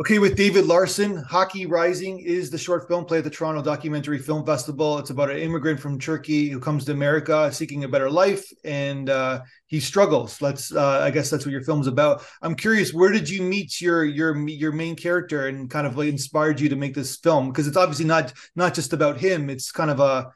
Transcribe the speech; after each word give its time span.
Okay, 0.00 0.20
with 0.20 0.36
David 0.36 0.66
Larson, 0.66 1.24
Hakki 1.24 1.68
Rising 1.68 2.20
is 2.20 2.50
the 2.50 2.56
short 2.56 2.86
film 2.86 3.04
play 3.04 3.18
at 3.18 3.24
the 3.24 3.30
Toronto 3.30 3.60
Documentary 3.60 4.18
Film 4.18 4.46
Festival. 4.46 4.96
It's 4.98 5.10
about 5.10 5.28
an 5.28 5.38
immigrant 5.38 5.80
from 5.80 5.98
Turkey 5.98 6.48
who 6.48 6.60
comes 6.60 6.84
to 6.84 6.92
America 6.92 7.52
seeking 7.52 7.82
a 7.82 7.88
better 7.88 8.08
life, 8.08 8.48
and 8.62 9.10
uh, 9.10 9.40
he 9.66 9.80
struggles. 9.80 10.40
Let's, 10.40 10.72
uh, 10.72 11.00
I 11.00 11.10
guess, 11.10 11.30
that's 11.30 11.44
what 11.44 11.50
your 11.50 11.64
film's 11.64 11.88
about. 11.88 12.24
I'm 12.42 12.54
curious, 12.54 12.94
where 12.94 13.10
did 13.10 13.28
you 13.28 13.42
meet 13.42 13.80
your 13.80 14.04
your 14.04 14.38
your 14.46 14.70
main 14.70 14.94
character, 14.94 15.48
and 15.48 15.68
kind 15.68 15.84
of 15.84 15.96
like 15.96 16.10
inspired 16.10 16.60
you 16.60 16.68
to 16.68 16.76
make 16.76 16.94
this 16.94 17.16
film? 17.16 17.48
Because 17.48 17.66
it's 17.66 17.76
obviously 17.76 18.06
not 18.06 18.32
not 18.54 18.74
just 18.74 18.92
about 18.92 19.18
him. 19.18 19.50
It's 19.50 19.72
kind 19.72 19.90
of 19.90 19.98
a, 19.98 20.30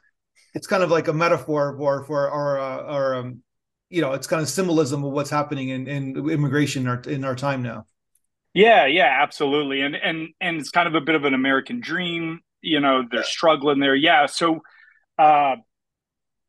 it's 0.53 0.67
kind 0.67 0.83
of 0.83 0.91
like 0.91 1.07
a 1.07 1.13
metaphor 1.13 1.73
for 1.77 2.03
for 2.03 2.29
our 2.29 2.59
uh, 2.59 2.83
our 2.83 3.15
um, 3.15 3.43
you 3.89 4.01
know, 4.01 4.11
it's 4.11 4.27
kind 4.27 4.41
of 4.41 4.49
symbolism 4.49 5.05
of 5.05 5.13
what's 5.13 5.29
happening 5.29 5.69
in, 5.69 5.87
in 5.87 6.29
immigration 6.29 6.81
in 6.81 6.87
our, 6.89 7.01
in 7.03 7.23
our 7.23 7.35
time 7.35 7.61
now. 7.61 7.85
Yeah, 8.53 8.85
yeah, 8.85 9.17
absolutely. 9.21 9.81
And 9.81 9.95
and 9.95 10.29
and 10.39 10.59
it's 10.59 10.69
kind 10.69 10.87
of 10.87 10.95
a 10.95 11.01
bit 11.01 11.15
of 11.15 11.25
an 11.25 11.33
American 11.33 11.79
dream. 11.79 12.41
You 12.61 12.79
know, 12.79 13.03
they're 13.09 13.23
struggling 13.23 13.79
there. 13.79 13.95
Yeah. 13.95 14.25
So 14.27 14.61
uh 15.19 15.57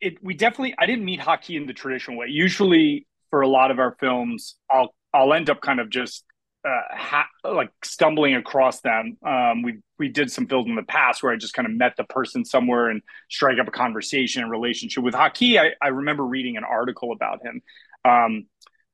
it 0.01 0.23
we 0.23 0.35
definitely 0.35 0.75
I 0.79 0.87
didn't 0.87 1.05
meet 1.05 1.21
Hakki 1.21 1.57
in 1.57 1.67
the 1.67 1.75
traditional 1.75 2.19
way. 2.19 2.29
Usually 2.31 3.07
for 3.31 3.43
a 3.43 3.49
lot 3.49 3.71
of 3.71 3.79
our 3.79 3.97
films, 4.01 4.57
I'll 4.71 4.95
I'll 5.15 5.35
end 5.35 5.51
up 5.51 5.61
kind 5.63 5.81
of 5.81 5.91
just 5.91 6.25
uh, 6.67 6.97
ha- 6.97 7.29
like 7.45 7.71
stumbling 7.85 8.37
across 8.37 8.81
them. 8.83 9.19
Um, 9.27 9.63
we 9.63 9.81
we 9.99 10.09
did 10.09 10.31
some 10.33 10.47
films 10.49 10.69
in 10.69 10.77
the 10.77 10.83
past 10.85 11.23
where 11.23 11.33
I 11.33 11.37
just 11.37 11.55
kind 11.55 11.67
of 11.67 11.75
met 11.75 11.95
the 11.97 12.05
person 12.05 12.45
somewhere 12.45 12.89
and 12.91 13.03
strike 13.31 13.59
up 13.61 13.69
a 13.69 13.73
conversation 13.73 14.43
and 14.43 14.51
relationship. 14.51 15.05
With 15.05 15.15
Hakki, 15.15 15.61
I, 15.61 15.73
I 15.83 15.89
remember 15.89 16.25
reading 16.25 16.57
an 16.57 16.65
article 16.65 17.13
about 17.13 17.41
him. 17.45 17.63
Um, 18.05 18.47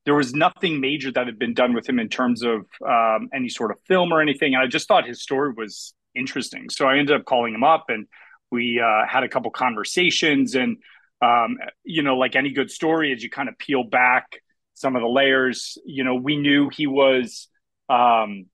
there 0.05 0.15
was 0.15 0.33
nothing 0.33 0.79
major 0.79 1.11
that 1.11 1.27
had 1.27 1.37
been 1.37 1.53
done 1.53 1.73
with 1.73 1.87
him 1.87 1.99
in 1.99 2.09
terms 2.09 2.43
of 2.43 2.65
um, 2.87 3.29
any 3.33 3.49
sort 3.49 3.71
of 3.71 3.77
film 3.87 4.11
or 4.11 4.21
anything. 4.21 4.55
And 4.55 4.63
I 4.63 4.67
just 4.67 4.87
thought 4.87 5.07
his 5.07 5.21
story 5.21 5.53
was 5.55 5.93
interesting. 6.15 6.69
So 6.69 6.87
I 6.87 6.97
ended 6.97 7.15
up 7.15 7.25
calling 7.25 7.53
him 7.53 7.63
up 7.63 7.85
and 7.89 8.07
we 8.51 8.81
uh, 8.83 9.07
had 9.07 9.23
a 9.23 9.29
couple 9.29 9.51
conversations. 9.51 10.55
And, 10.55 10.77
um, 11.21 11.57
you 11.83 12.01
know, 12.01 12.17
like 12.17 12.35
any 12.35 12.51
good 12.51 12.71
story, 12.71 13.13
as 13.13 13.21
you 13.23 13.29
kind 13.29 13.47
of 13.47 13.57
peel 13.57 13.83
back 13.83 14.41
some 14.73 14.95
of 14.95 15.03
the 15.03 15.07
layers, 15.07 15.77
you 15.85 16.03
know, 16.03 16.15
we 16.15 16.35
knew 16.35 16.69
he 16.69 16.87
was 16.87 17.47
um, 17.87 18.47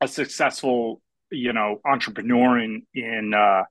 a 0.00 0.08
successful, 0.08 1.02
you 1.30 1.52
know, 1.52 1.80
entrepreneur 1.84 2.58
in, 2.58 2.82
in, 2.94 3.34
uh, 3.34 3.64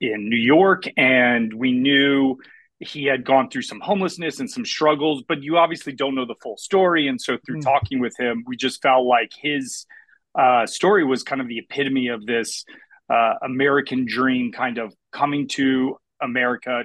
in 0.00 0.28
New 0.28 0.36
York. 0.36 0.84
And 0.96 1.52
we 1.52 1.72
knew 1.72 2.38
he 2.78 3.04
had 3.04 3.24
gone 3.24 3.48
through 3.48 3.62
some 3.62 3.80
homelessness 3.80 4.38
and 4.40 4.50
some 4.50 4.64
struggles, 4.64 5.22
but 5.26 5.42
you 5.42 5.56
obviously 5.56 5.92
don't 5.92 6.14
know 6.14 6.26
the 6.26 6.34
full 6.42 6.58
story. 6.58 7.08
And 7.08 7.20
so 7.20 7.38
through 7.44 7.60
mm. 7.60 7.64
talking 7.64 8.00
with 8.00 8.18
him, 8.18 8.44
we 8.46 8.56
just 8.56 8.82
felt 8.82 9.06
like 9.06 9.32
his 9.40 9.86
uh, 10.38 10.66
story 10.66 11.04
was 11.04 11.22
kind 11.22 11.40
of 11.40 11.48
the 11.48 11.58
epitome 11.58 12.08
of 12.08 12.26
this 12.26 12.64
uh, 13.08 13.34
American 13.42 14.04
dream, 14.06 14.52
kind 14.52 14.78
of 14.78 14.92
coming 15.10 15.48
to 15.48 15.96
America, 16.20 16.84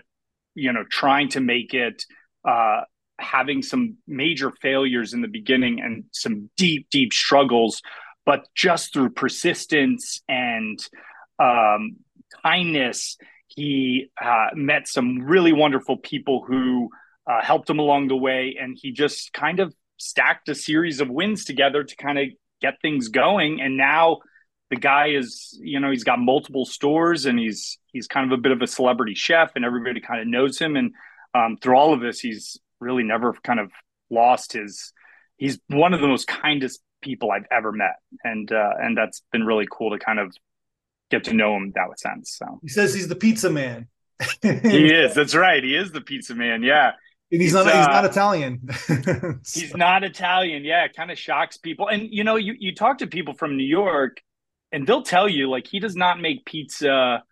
you 0.55 0.71
know, 0.71 0.85
trying 0.89 1.29
to 1.29 1.41
make 1.41 1.73
it, 1.73 2.03
uh, 2.47 2.81
having 3.19 3.61
some 3.61 3.97
major 4.07 4.51
failures 4.61 5.13
in 5.13 5.21
the 5.21 5.27
beginning 5.27 5.81
and 5.81 6.05
some 6.11 6.49
deep, 6.57 6.87
deep 6.89 7.13
struggles, 7.13 7.81
but 8.25 8.47
just 8.55 8.93
through 8.93 9.09
persistence 9.09 10.21
and 10.29 10.79
um, 11.37 11.97
kindness 12.43 13.17
he 13.55 14.07
uh, 14.21 14.47
met 14.53 14.87
some 14.87 15.19
really 15.23 15.53
wonderful 15.53 15.97
people 15.97 16.43
who 16.45 16.89
uh, 17.29 17.41
helped 17.41 17.69
him 17.69 17.79
along 17.79 18.07
the 18.07 18.15
way, 18.15 18.57
and 18.59 18.77
he 18.79 18.91
just 18.91 19.33
kind 19.33 19.59
of 19.59 19.73
stacked 19.97 20.49
a 20.49 20.55
series 20.55 20.99
of 20.99 21.09
wins 21.09 21.45
together 21.45 21.83
to 21.83 21.95
kind 21.95 22.17
of 22.17 22.27
get 22.61 22.81
things 22.81 23.09
going. 23.09 23.61
And 23.61 23.77
now 23.77 24.19
the 24.69 24.75
guy 24.75 25.09
is, 25.09 25.59
you 25.61 25.79
know, 25.79 25.91
he's 25.91 26.03
got 26.03 26.19
multiple 26.19 26.65
stores, 26.65 27.25
and 27.25 27.37
he's 27.37 27.77
he's 27.91 28.07
kind 28.07 28.31
of 28.31 28.37
a 28.37 28.41
bit 28.41 28.51
of 28.51 28.61
a 28.61 28.67
celebrity 28.67 29.15
chef, 29.15 29.51
and 29.55 29.65
everybody 29.65 29.99
kind 29.99 30.21
of 30.21 30.27
knows 30.27 30.57
him. 30.57 30.75
And 30.75 30.93
um, 31.33 31.57
through 31.61 31.75
all 31.75 31.93
of 31.93 32.01
this, 32.01 32.19
he's 32.19 32.57
really 32.79 33.03
never 33.03 33.33
kind 33.43 33.59
of 33.59 33.71
lost 34.09 34.53
his. 34.53 34.93
He's 35.37 35.59
one 35.67 35.93
of 35.93 36.01
the 36.01 36.07
most 36.07 36.27
kindest 36.27 36.81
people 37.01 37.31
I've 37.31 37.47
ever 37.51 37.71
met, 37.71 37.95
and 38.23 38.51
uh, 38.51 38.71
and 38.79 38.97
that's 38.97 39.21
been 39.31 39.45
really 39.45 39.67
cool 39.69 39.91
to 39.91 39.99
kind 39.99 40.19
of 40.19 40.35
get 41.11 41.25
to 41.25 41.33
know 41.33 41.55
him 41.55 41.73
that 41.75 41.99
sense. 41.99 42.37
So 42.37 42.59
he 42.61 42.69
says 42.69 42.93
he's 42.93 43.07
the 43.07 43.15
pizza 43.15 43.49
man. 43.49 43.87
he 44.41 44.49
is. 44.93 45.13
That's 45.13 45.35
right. 45.35 45.63
He 45.63 45.75
is 45.75 45.91
the 45.91 46.01
pizza 46.01 46.33
man. 46.33 46.63
Yeah. 46.63 46.91
And 47.31 47.41
he's, 47.41 47.51
he's 47.51 47.53
not. 47.53 47.67
Uh, 47.67 47.77
he's 47.77 47.87
not 47.87 48.05
Italian. 48.05 48.69
so. 48.73 49.39
He's 49.61 49.75
not 49.75 50.03
Italian. 50.03 50.65
Yeah, 50.65 50.83
it 50.83 50.95
kind 50.95 51.11
of 51.11 51.17
shocks 51.17 51.57
people. 51.57 51.87
And 51.87 52.09
you 52.11 52.25
know, 52.25 52.35
you 52.35 52.55
you 52.59 52.75
talk 52.75 52.97
to 52.97 53.07
people 53.07 53.33
from 53.33 53.55
New 53.55 53.63
York, 53.63 54.21
and 54.73 54.85
they'll 54.85 55.03
tell 55.03 55.29
you 55.29 55.49
like 55.49 55.65
he 55.65 55.79
does 55.79 55.95
not 55.95 56.19
make 56.19 56.43
pizza 56.43 57.23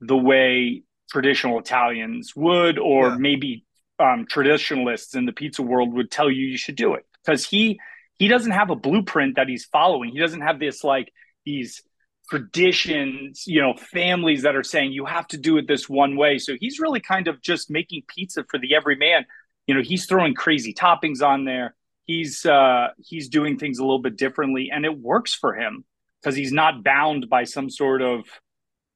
the 0.00 0.16
way 0.16 0.84
traditional 1.10 1.58
Italians 1.58 2.34
would, 2.36 2.78
or 2.78 3.08
yeah. 3.08 3.16
maybe 3.18 3.64
um, 3.98 4.24
traditionalists 4.28 5.16
in 5.16 5.26
the 5.26 5.32
pizza 5.32 5.62
world 5.62 5.92
would 5.94 6.12
tell 6.12 6.30
you 6.30 6.46
you 6.46 6.56
should 6.56 6.76
do 6.76 6.94
it 6.94 7.04
because 7.24 7.44
he 7.44 7.80
he 8.20 8.28
doesn't 8.28 8.52
have 8.52 8.70
a 8.70 8.76
blueprint 8.76 9.36
that 9.36 9.48
he's 9.48 9.64
following. 9.64 10.12
He 10.12 10.20
doesn't 10.20 10.42
have 10.42 10.60
this 10.60 10.84
like 10.84 11.12
these 11.44 11.82
traditions, 12.30 13.44
you 13.46 13.60
know, 13.60 13.74
families 13.74 14.42
that 14.42 14.54
are 14.54 14.62
saying 14.62 14.92
you 14.92 15.04
have 15.04 15.26
to 15.26 15.36
do 15.36 15.58
it 15.58 15.66
this 15.66 15.88
one 15.88 16.16
way. 16.16 16.38
So 16.38 16.54
he's 16.58 16.78
really 16.78 17.00
kind 17.00 17.26
of 17.26 17.42
just 17.42 17.70
making 17.70 18.04
pizza 18.06 18.44
for 18.48 18.58
the 18.58 18.76
everyman. 18.76 19.26
You 19.66 19.74
know, 19.74 19.82
he's 19.82 20.06
throwing 20.06 20.34
crazy 20.34 20.72
toppings 20.72 21.22
on 21.22 21.44
there. 21.44 21.74
He's 22.04 22.46
uh 22.46 22.88
he's 22.98 23.28
doing 23.28 23.58
things 23.58 23.78
a 23.78 23.82
little 23.82 24.00
bit 24.00 24.16
differently 24.16 24.70
and 24.72 24.84
it 24.84 24.96
works 24.96 25.34
for 25.34 25.54
him 25.54 25.84
because 26.22 26.36
he's 26.36 26.52
not 26.52 26.84
bound 26.84 27.28
by 27.28 27.44
some 27.44 27.68
sort 27.68 28.00
of 28.00 28.24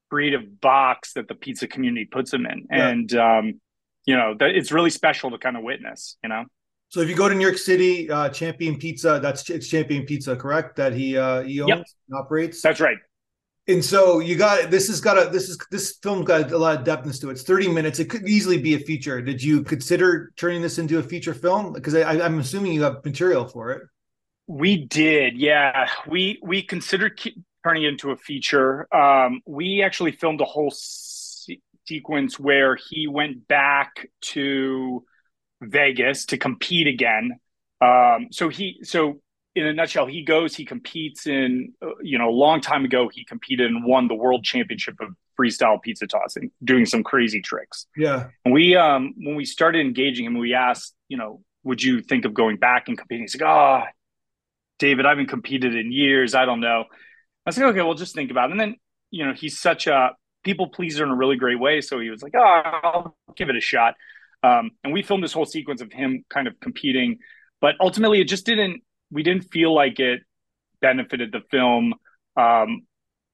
creative 0.09 0.61
box 0.61 1.13
that 1.13 1.27
the 1.27 1.35
pizza 1.35 1.67
community 1.67 2.05
puts 2.05 2.33
him 2.33 2.45
in. 2.45 2.67
Yeah. 2.71 2.87
And 2.87 3.13
um 3.15 3.53
you 4.05 4.15
know, 4.15 4.35
that 4.39 4.49
it's 4.49 4.71
really 4.71 4.91
special 4.91 5.31
to 5.31 5.37
kind 5.37 5.57
of 5.57 5.63
witness, 5.63 6.17
you 6.23 6.29
know. 6.29 6.45
So 6.89 7.01
if 7.01 7.09
you 7.09 7.15
go 7.15 7.27
to 7.27 7.33
New 7.33 7.43
York 7.43 7.57
City, 7.57 8.09
uh, 8.09 8.29
Champion 8.29 8.77
Pizza, 8.77 9.19
that's 9.21 9.49
it's 9.49 9.67
Champion 9.67 10.05
Pizza, 10.05 10.35
correct? 10.35 10.75
That 10.75 10.93
he 10.93 11.17
uh, 11.17 11.41
he 11.41 11.59
owns 11.59 11.69
yep. 11.69 11.85
operates. 12.13 12.61
That's 12.61 12.79
right 12.79 12.97
and 13.67 13.83
so 13.83 14.19
you 14.19 14.35
got 14.35 14.69
this 14.69 14.87
has 14.87 15.01
got 15.01 15.17
a 15.17 15.29
this 15.29 15.49
is 15.49 15.57
this 15.71 15.97
film's 16.03 16.25
got 16.25 16.51
a 16.51 16.57
lot 16.57 16.79
of 16.79 16.85
depthness 16.85 17.19
to 17.21 17.29
it. 17.29 17.33
It's 17.33 17.43
30 17.43 17.69
minutes. 17.69 17.99
It 17.99 18.09
could 18.09 18.27
easily 18.27 18.59
be 18.59 18.75
a 18.75 18.79
feature. 18.79 19.21
Did 19.21 19.41
you 19.41 19.63
consider 19.63 20.31
turning 20.35 20.61
this 20.61 20.77
into 20.77 20.99
a 20.99 21.03
feature 21.03 21.33
film? 21.33 21.73
Because 21.73 21.95
I, 21.95 22.23
I'm 22.23 22.39
assuming 22.39 22.73
you 22.73 22.83
have 22.83 23.03
material 23.03 23.47
for 23.47 23.71
it. 23.71 23.83
We 24.47 24.85
did, 24.85 25.37
yeah. 25.37 25.89
We 26.07 26.39
we 26.43 26.61
considered 26.61 27.19
turning 27.63 27.83
it 27.83 27.87
into 27.87 28.11
a 28.11 28.15
feature. 28.15 28.93
Um, 28.95 29.41
we 29.47 29.81
actually 29.81 30.11
filmed 30.11 30.41
a 30.41 30.45
whole 30.45 30.71
se- 30.71 31.61
sequence 31.87 32.39
where 32.39 32.75
he 32.75 33.07
went 33.07 33.47
back 33.47 34.09
to 34.21 35.03
Vegas 35.61 36.25
to 36.27 36.37
compete 36.37 36.85
again. 36.85 37.39
Um, 37.81 38.27
so 38.31 38.49
he 38.49 38.79
so 38.83 39.21
in 39.55 39.65
a 39.65 39.73
nutshell, 39.73 40.05
he 40.05 40.23
goes, 40.23 40.55
he 40.55 40.65
competes 40.65 41.27
in, 41.27 41.73
uh, 41.81 41.91
you 42.01 42.17
know, 42.17 42.29
a 42.29 42.31
long 42.31 42.59
time 42.59 42.83
ago, 42.83 43.09
he 43.11 43.23
competed 43.23 43.67
and 43.67 43.85
won 43.85 44.07
the 44.07 44.13
world 44.13 44.43
championship 44.43 44.95
of 44.99 45.09
freestyle 45.39 45.81
pizza 45.81 46.07
tossing, 46.07 46.51
doing 46.63 46.85
some 46.85 47.03
crazy 47.03 47.41
tricks. 47.41 47.87
Yeah. 47.95 48.27
And 48.43 48.53
we, 48.53 48.75
um, 48.75 49.13
when 49.17 49.35
we 49.35 49.45
started 49.45 49.79
engaging 49.79 50.25
him, 50.25 50.37
we 50.37 50.53
asked, 50.53 50.93
you 51.07 51.17
know, 51.17 51.41
would 51.63 51.81
you 51.81 52.01
think 52.01 52.25
of 52.25 52.33
going 52.33 52.57
back 52.57 52.89
and 52.89 52.97
competing? 52.97 53.23
He's 53.23 53.39
like, 53.39 53.49
oh, 53.49 53.83
David, 54.77 55.05
I 55.05 55.09
haven't 55.09 55.27
competed 55.27 55.73
in 55.73 55.91
years. 55.91 56.35
I 56.35 56.45
don't 56.45 56.59
know. 56.59 56.85
I 57.45 57.51
said, 57.51 57.63
okay, 57.65 57.81
well, 57.81 57.93
just 57.93 58.13
think 58.13 58.31
about 58.31 58.49
it. 58.49 58.51
And 58.51 58.59
then, 58.59 58.75
you 59.09 59.25
know, 59.25 59.33
he's 59.33 59.57
such 59.57 59.87
a 59.87 60.11
people 60.43 60.67
pleaser 60.67 61.03
in 61.03 61.11
a 61.11 61.15
really 61.15 61.37
great 61.37 61.59
way. 61.59 61.79
So 61.81 61.99
he 61.99 62.09
was 62.09 62.21
like, 62.21 62.33
oh, 62.35 62.39
I'll 62.39 63.15
give 63.35 63.49
it 63.49 63.55
a 63.55 63.61
shot. 63.61 63.95
Um, 64.43 64.71
and 64.83 64.93
we 64.93 65.01
filmed 65.01 65.23
this 65.23 65.33
whole 65.33 65.45
sequence 65.45 65.81
of 65.81 65.91
him 65.91 66.25
kind 66.29 66.47
of 66.47 66.59
competing, 66.59 67.19
but 67.61 67.75
ultimately 67.79 68.19
it 68.21 68.27
just 68.27 68.45
didn't 68.45 68.83
we 69.15 69.23
didn't 69.23 69.49
feel 69.49 69.73
like 69.73 70.01
it 70.01 70.19
benefited 70.81 71.31
the 71.31 71.39
film. 71.49 71.93
Um, 72.35 72.81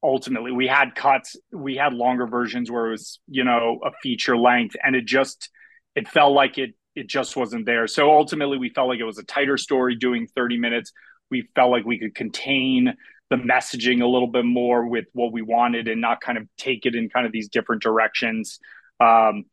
ultimately, 0.03 0.51
we 0.51 0.67
had 0.67 0.93
cuts, 0.93 1.35
we 1.51 1.75
had 1.75 1.91
longer 1.91 2.27
versions 2.27 2.69
where 2.69 2.89
it 2.89 2.91
was, 2.91 3.19
you 3.27 3.43
know, 3.43 3.79
a 3.83 3.89
feature 4.03 4.37
length, 4.37 4.75
and 4.83 4.95
it 4.95 5.05
just 5.05 5.49
it 5.95 6.07
felt 6.07 6.33
like 6.33 6.59
it 6.59 6.75
it 6.95 7.07
just 7.07 7.35
wasn't 7.35 7.65
there. 7.65 7.87
So 7.87 8.11
ultimately, 8.11 8.59
we 8.59 8.69
felt 8.69 8.89
like 8.89 8.99
it 8.99 9.05
was 9.05 9.17
a 9.17 9.23
tighter 9.23 9.57
story 9.57 9.95
doing 9.95 10.27
30 10.27 10.59
minutes. 10.59 10.91
We 11.31 11.49
felt 11.55 11.71
like 11.71 11.83
we 11.83 11.97
could 11.97 12.13
contain 12.13 12.93
the 13.31 13.37
messaging 13.37 14.03
a 14.03 14.07
little 14.07 14.27
bit 14.27 14.45
more 14.45 14.85
with 14.85 15.05
what 15.13 15.31
we 15.33 15.41
wanted 15.41 15.87
and 15.87 15.99
not 15.99 16.21
kind 16.21 16.37
of 16.37 16.47
take 16.57 16.85
it 16.85 16.93
in 16.93 17.09
kind 17.09 17.25
of 17.25 17.31
these 17.31 17.49
different 17.49 17.81
directions. 17.81 18.59
Um, 18.99 19.45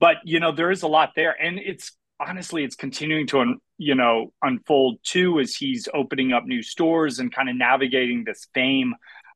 but 0.00 0.16
you 0.24 0.40
know, 0.40 0.50
there 0.50 0.72
is 0.72 0.82
a 0.82 0.88
lot 0.88 1.12
there, 1.14 1.40
and 1.40 1.60
it's 1.60 1.92
honestly, 2.20 2.64
it's 2.64 2.76
continuing 2.76 3.26
to 3.28 3.40
un, 3.40 3.58
you 3.78 3.94
know 3.94 4.32
unfold 4.42 4.98
too 5.02 5.40
as 5.40 5.54
he's 5.54 5.88
opening 5.92 6.32
up 6.32 6.44
new 6.44 6.62
stores 6.62 7.18
and 7.18 7.34
kind 7.34 7.48
of 7.48 7.56
navigating 7.56 8.24
this 8.24 8.46
fame 8.54 8.94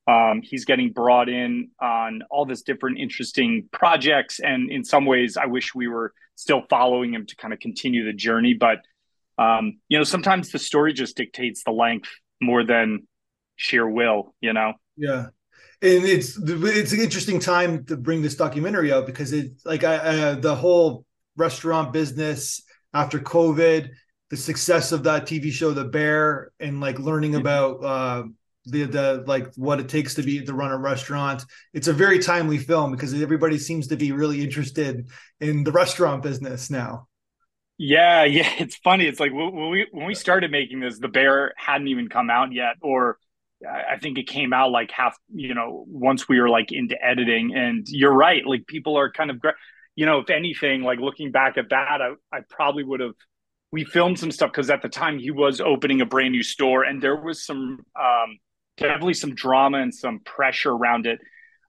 um, 0.09 0.41
he's 0.43 0.65
getting 0.65 0.91
brought 0.93 1.29
in 1.29 1.69
on 1.81 2.23
all 2.31 2.47
this 2.47 2.63
different 2.63 2.99
interesting 2.99 3.69
projects 3.71 4.41
and 4.41 4.71
in 4.71 4.83
some 4.83 5.05
ways 5.05 5.37
i 5.37 5.45
wish 5.45 5.75
we 5.75 5.89
were 5.89 6.15
still 6.37 6.63
following 6.71 7.13
him 7.13 7.27
to 7.27 7.37
kind 7.37 7.53
of 7.53 7.61
continue 7.61 8.05
the 8.05 8.15
journey 8.15 8.55
but 8.55 8.79
um, 9.37 9.79
you 9.89 9.99
know 9.99 10.05
sometimes 10.05 10.51
the 10.51 10.59
story 10.59 10.95
just 10.95 11.19
dictates 11.19 11.63
the 11.65 11.71
length 11.71 12.09
more 12.41 12.65
than 12.65 13.07
sheer 13.61 13.89
will, 13.89 14.35
you 14.41 14.53
know. 14.53 14.73
Yeah, 14.97 15.27
and 15.83 16.05
it's 16.05 16.39
it's 16.43 16.93
an 16.93 17.01
interesting 17.01 17.39
time 17.39 17.85
to 17.87 17.97
bring 17.97 18.23
this 18.23 18.35
documentary 18.35 18.93
out 18.93 19.07
because 19.07 19.33
it's 19.33 19.65
like 19.65 19.85
I, 19.85 19.97
uh, 19.97 20.35
the 20.35 20.55
whole 20.55 21.05
restaurant 21.37 21.93
business 21.93 22.63
after 22.93 23.19
COVID, 23.19 23.91
the 24.31 24.37
success 24.37 24.93
of 24.93 25.05
that 25.05 25.27
TV 25.27 25.51
show, 25.51 25.73
The 25.73 25.85
Bear, 25.85 26.53
and 26.61 26.81
like 26.81 26.99
learning 26.99 27.35
about 27.35 27.85
uh, 27.85 28.23
the 28.67 28.85
the 28.85 29.25
like 29.27 29.53
what 29.55 29.81
it 29.81 29.89
takes 29.89 30.15
to 30.15 30.23
be 30.23 30.45
to 30.45 30.55
run 30.55 30.71
a 30.71 30.79
restaurant. 30.79 31.45
It's 31.73 31.89
a 31.89 31.93
very 31.93 32.19
timely 32.19 32.59
film 32.59 32.93
because 32.93 33.21
everybody 33.21 33.59
seems 33.59 33.89
to 33.89 33.97
be 33.97 34.13
really 34.13 34.43
interested 34.43 35.09
in 35.41 35.65
the 35.65 35.73
restaurant 35.73 36.23
business 36.23 36.71
now. 36.71 37.09
Yeah, 37.79 38.25
yeah, 38.25 38.53
it's 38.59 38.77
funny. 38.77 39.07
It's 39.07 39.21
like 39.21 39.33
when 39.33 39.71
we 39.71 39.87
when 39.91 40.07
we 40.07 40.15
started 40.15 40.51
making 40.51 40.81
this, 40.81 40.99
The 40.99 41.09
Bear 41.09 41.53
hadn't 41.57 41.89
even 41.89 42.09
come 42.09 42.31
out 42.31 42.53
yet, 42.53 42.77
or 42.81 43.19
I 43.69 43.99
think 43.99 44.19
it 44.19 44.27
came 44.27 44.53
out 44.53 44.71
like 44.71 44.91
half, 44.91 45.17
you 45.33 45.55
know, 45.55 45.85
once 45.87 46.29
we 46.29 46.41
were 46.41 46.49
like 46.49 46.73
into 46.73 46.97
editing. 47.03 47.55
And 47.55 47.87
you're 47.89 48.13
right, 48.13 48.45
like 48.47 48.67
people 48.67 48.97
are 48.97 49.11
kind 49.11 49.31
of, 49.31 49.43
you 49.97 50.07
know, 50.07 50.19
if 50.19 50.31
anything, 50.31 50.83
like 50.83 50.99
looking 50.99 51.31
back 51.31 51.59
at 51.59 51.71
that, 51.71 52.01
I, 52.01 52.13
I 52.33 52.41
probably 52.49 52.85
would 52.85 53.01
have. 53.01 53.15
We 53.73 53.85
filmed 53.85 54.19
some 54.19 54.33
stuff 54.33 54.51
because 54.51 54.69
at 54.69 54.83
the 54.83 54.89
time 54.89 55.21
he 55.21 55.31
was 55.31 55.61
opening 55.61 56.01
a 56.01 56.07
brand 56.07 56.33
new 56.33 56.43
store, 56.43 56.83
and 56.83 57.01
there 57.01 57.15
was 57.15 57.45
some 57.45 57.79
um, 57.99 58.39
definitely 58.77 59.15
some 59.15 59.35
drama 59.35 59.79
and 59.79 59.95
some 59.95 60.21
pressure 60.21 60.73
around 60.73 61.07
it. 61.07 61.21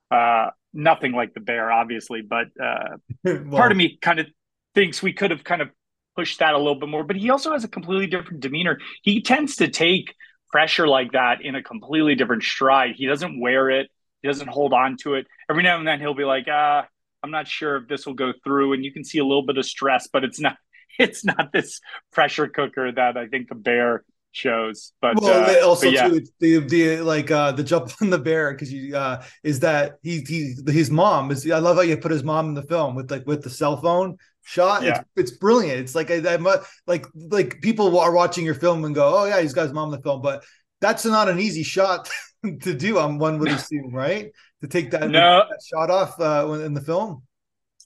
Uh, 0.09 0.49
nothing 0.73 1.11
like 1.11 1.33
the 1.33 1.39
bear, 1.39 1.71
obviously, 1.71 2.21
but 2.21 2.47
uh, 2.61 2.97
well, 3.23 3.43
part 3.51 3.71
of 3.71 3.77
me 3.77 3.99
kind 4.01 4.19
of 4.19 4.27
thinks 4.73 5.03
we 5.03 5.13
could 5.13 5.31
have 5.31 5.43
kind 5.43 5.61
of 5.61 5.69
pushed 6.15 6.39
that 6.39 6.53
a 6.53 6.57
little 6.57 6.79
bit 6.79 6.89
more. 6.89 7.03
But 7.03 7.17
he 7.17 7.29
also 7.29 7.51
has 7.51 7.63
a 7.63 7.67
completely 7.67 8.07
different 8.07 8.39
demeanor. 8.39 8.79
He 9.03 9.21
tends 9.21 9.57
to 9.57 9.67
take 9.67 10.15
pressure 10.51 10.87
like 10.87 11.13
that 11.13 11.41
in 11.41 11.55
a 11.55 11.63
completely 11.63 12.15
different 12.15 12.43
stride. 12.43 12.95
He 12.95 13.05
doesn't 13.05 13.39
wear 13.39 13.69
it. 13.69 13.89
He 14.21 14.27
doesn't 14.27 14.49
hold 14.49 14.73
on 14.73 14.97
to 15.03 15.15
it. 15.15 15.27
Every 15.49 15.63
now 15.63 15.77
and 15.77 15.87
then 15.87 15.99
he'll 15.99 16.13
be 16.13 16.25
like, 16.25 16.45
ah, 16.49 16.87
I'm 17.23 17.31
not 17.31 17.47
sure 17.47 17.77
if 17.77 17.87
this 17.87 18.05
will 18.05 18.13
go 18.13 18.33
through. 18.43 18.73
And 18.73 18.83
you 18.83 18.91
can 18.91 19.03
see 19.03 19.19
a 19.19 19.25
little 19.25 19.45
bit 19.45 19.57
of 19.57 19.65
stress, 19.65 20.07
but 20.11 20.23
it's 20.23 20.39
not 20.39 20.57
it's 20.99 21.23
not 21.23 21.51
this 21.53 21.79
pressure 22.11 22.47
cooker 22.47 22.91
that 22.91 23.17
I 23.17 23.27
think 23.27 23.49
the 23.49 23.55
bear 23.55 24.03
shows. 24.31 24.93
But 25.01 25.21
well, 25.21 25.49
uh, 25.49 25.65
also 25.65 25.87
but 25.87 25.93
yeah. 25.93 26.07
too, 26.09 26.21
the 26.39 26.59
the 26.59 27.01
like 27.01 27.31
uh 27.31 27.51
the 27.51 27.63
jump 27.63 27.91
on 28.01 28.09
the 28.09 28.19
bear 28.19 28.51
because 28.53 28.71
you 28.71 28.95
uh 28.95 29.23
is 29.43 29.59
that 29.61 29.97
he 30.03 30.21
he 30.27 30.55
his 30.67 30.89
mom 30.89 31.31
is 31.31 31.49
I 31.49 31.59
love 31.59 31.77
how 31.77 31.83
you 31.83 31.97
put 31.97 32.11
his 32.11 32.23
mom 32.23 32.49
in 32.49 32.53
the 32.53 32.63
film 32.63 32.95
with 32.95 33.11
like 33.11 33.25
with 33.25 33.43
the 33.43 33.49
cell 33.49 33.77
phone 33.77 34.17
shot. 34.43 34.83
Yeah. 34.83 35.01
It's, 35.15 35.31
it's 35.31 35.31
brilliant. 35.31 35.79
It's 35.79 35.95
like 35.95 36.11
I, 36.11 36.33
am 36.33 36.47
like 36.87 37.05
like 37.15 37.61
people 37.61 37.97
are 37.99 38.11
watching 38.11 38.45
your 38.45 38.55
film 38.55 38.85
and 38.85 38.95
go, 38.95 39.19
oh 39.19 39.25
yeah, 39.25 39.41
he's 39.41 39.53
got 39.53 39.63
his 39.63 39.73
mom 39.73 39.93
in 39.93 39.99
the 39.99 40.03
film, 40.03 40.21
but 40.21 40.43
that's 40.79 41.05
not 41.05 41.29
an 41.29 41.39
easy 41.39 41.63
shot 41.63 42.09
to 42.61 42.73
do. 42.73 42.97
On 42.97 43.17
one 43.17 43.39
would 43.39 43.51
assume, 43.51 43.93
right? 43.93 44.31
To 44.61 44.67
take 44.67 44.91
that, 44.91 45.09
no. 45.09 45.43
that 45.49 45.59
shot 45.67 45.89
off 45.89 46.19
uh, 46.19 46.51
in 46.63 46.73
the 46.73 46.81
film. 46.81 47.23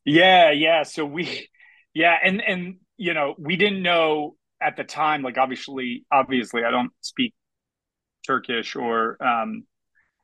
Yeah, 0.03 0.51
yeah. 0.51 0.83
So 0.83 1.05
we, 1.05 1.47
yeah, 1.93 2.15
and 2.23 2.41
and 2.41 2.77
you 2.97 3.13
know 3.13 3.35
we 3.37 3.55
didn't 3.55 3.81
know 3.81 4.35
at 4.61 4.75
the 4.75 4.83
time. 4.83 5.21
Like 5.21 5.37
obviously, 5.37 6.05
obviously, 6.11 6.63
I 6.63 6.71
don't 6.71 6.91
speak 7.01 7.33
Turkish 8.25 8.75
or, 8.75 9.21
um, 9.23 9.63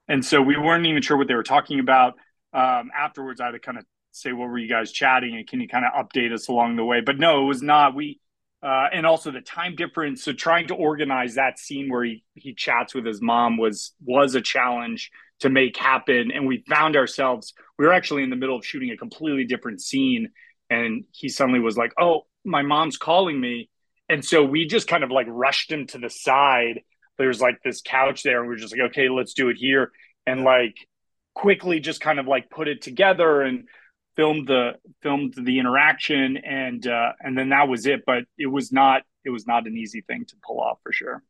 and 0.07 0.25
so 0.25 0.41
we 0.41 0.57
weren't 0.57 0.85
even 0.85 1.01
sure 1.01 1.17
what 1.17 1.27
they 1.27 1.35
were 1.35 1.43
talking 1.43 1.79
about. 1.79 2.13
Um, 2.53 2.91
afterwards, 2.97 3.39
I 3.39 3.45
had 3.45 3.51
to 3.51 3.59
kind 3.59 3.77
of 3.77 3.85
say, 4.11 4.33
what 4.33 4.49
were 4.49 4.57
you 4.57 4.67
guys 4.67 4.91
chatting? 4.91 5.35
And 5.35 5.47
can 5.47 5.61
you 5.61 5.67
kind 5.67 5.85
of 5.85 6.05
update 6.05 6.33
us 6.33 6.49
along 6.49 6.75
the 6.75 6.83
way? 6.83 7.01
But 7.01 7.17
no, 7.17 7.43
it 7.43 7.47
was 7.47 7.61
not. 7.61 7.95
We, 7.95 8.19
uh, 8.63 8.87
and 8.93 9.05
also 9.05 9.31
the 9.31 9.41
time 9.41 9.75
difference. 9.75 10.23
So 10.23 10.33
trying 10.33 10.67
to 10.67 10.75
organize 10.75 11.35
that 11.35 11.57
scene 11.57 11.89
where 11.89 12.03
he, 12.03 12.23
he 12.35 12.53
chats 12.53 12.93
with 12.93 13.05
his 13.05 13.21
mom 13.21 13.57
was, 13.57 13.93
was 14.03 14.35
a 14.35 14.41
challenge 14.41 15.11
to 15.39 15.49
make 15.49 15.77
happen. 15.77 16.31
And 16.31 16.47
we 16.47 16.63
found 16.69 16.95
ourselves, 16.95 17.53
we 17.77 17.85
were 17.85 17.93
actually 17.93 18.23
in 18.23 18.29
the 18.29 18.35
middle 18.35 18.55
of 18.55 18.65
shooting 18.65 18.91
a 18.91 18.97
completely 18.97 19.45
different 19.45 19.81
scene. 19.81 20.29
And 20.69 21.05
he 21.11 21.29
suddenly 21.29 21.59
was 21.59 21.77
like, 21.77 21.93
oh, 21.99 22.27
my 22.45 22.61
mom's 22.61 22.97
calling 22.97 23.39
me. 23.39 23.69
And 24.07 24.23
so 24.23 24.43
we 24.43 24.65
just 24.65 24.87
kind 24.87 25.03
of 25.03 25.11
like 25.11 25.27
rushed 25.29 25.71
him 25.71 25.87
to 25.87 25.97
the 25.97 26.09
side. 26.09 26.81
There's 27.17 27.41
like 27.41 27.59
this 27.63 27.81
couch 27.81 28.23
there. 28.23 28.41
And 28.41 28.49
we 28.49 28.55
are 28.55 28.59
just 28.59 28.73
like, 28.73 28.89
okay, 28.91 29.09
let's 29.09 29.33
do 29.33 29.49
it 29.49 29.57
here. 29.57 29.91
And 30.27 30.43
like 30.43 30.75
quickly 31.33 31.79
just 31.79 32.01
kind 32.01 32.19
of 32.19 32.27
like 32.27 32.49
put 32.49 32.67
it 32.67 32.81
together 32.81 33.41
and 33.41 33.67
filmed 34.15 34.47
the 34.47 34.73
filmed 35.01 35.33
the 35.35 35.59
interaction 35.59 36.37
and 36.37 36.85
uh, 36.87 37.11
and 37.19 37.37
then 37.37 37.49
that 37.49 37.67
was 37.67 37.85
it. 37.85 38.01
But 38.05 38.23
it 38.37 38.47
was 38.47 38.71
not 38.71 39.03
it 39.23 39.29
was 39.29 39.47
not 39.47 39.67
an 39.67 39.77
easy 39.77 40.01
thing 40.01 40.25
to 40.25 40.35
pull 40.45 40.59
off 40.59 40.79
for 40.83 40.91
sure. 40.91 41.23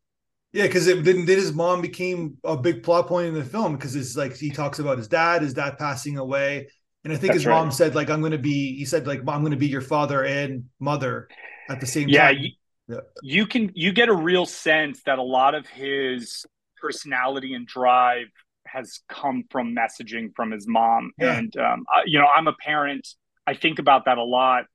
Yeah, 0.53 0.67
because 0.67 0.85
then 0.85 1.03
Did 1.03 1.27
his 1.27 1.53
mom 1.53 1.81
became 1.81 2.37
a 2.43 2.57
big 2.57 2.83
plot 2.83 3.07
point 3.07 3.27
in 3.27 3.33
the 3.33 3.43
film 3.43 3.75
because 3.75 3.95
it's 3.95 4.17
like 4.17 4.35
he 4.35 4.49
talks 4.49 4.79
about 4.79 4.97
his 4.97 5.07
dad, 5.07 5.41
his 5.43 5.53
dad 5.53 5.77
passing 5.77 6.17
away, 6.17 6.67
and 7.03 7.13
I 7.13 7.15
think 7.15 7.33
That's 7.33 7.43
his 7.43 7.47
mom 7.47 7.71
said 7.71 7.95
like 7.95 8.09
I'm 8.09 8.19
going 8.19 8.33
to 8.33 8.37
be. 8.37 8.75
He 8.77 8.85
said 8.85 9.07
like 9.07 9.19
I'm 9.19 9.41
going 9.41 9.51
to 9.51 9.57
be 9.57 9.67
your 9.67 9.81
father 9.81 10.25
and 10.25 10.65
mother 10.79 11.29
at 11.69 11.79
the 11.79 11.87
same 11.87 12.09
yeah, 12.09 12.27
time. 12.27 12.37
You, 12.39 12.49
yeah, 12.87 12.99
you 13.21 13.47
can 13.47 13.71
you 13.75 13.93
get 13.93 14.09
a 14.09 14.13
real 14.13 14.45
sense 14.45 15.01
that 15.03 15.19
a 15.19 15.23
lot 15.23 15.55
of 15.55 15.67
his 15.67 16.45
personality 16.81 17.53
and 17.53 17.65
drive 17.65 18.27
has 18.71 19.01
come 19.09 19.43
from 19.49 19.75
messaging 19.75 20.35
from 20.35 20.51
his 20.51 20.67
mom. 20.67 21.11
Yeah. 21.19 21.37
And, 21.37 21.55
um, 21.57 21.85
I, 21.89 22.03
you 22.05 22.19
know, 22.19 22.27
I'm 22.27 22.47
a 22.47 22.53
parent. 22.53 23.07
I 23.45 23.53
think 23.53 23.79
about 23.79 24.05
that 24.05 24.17
a 24.17 24.23
lot, 24.23 24.65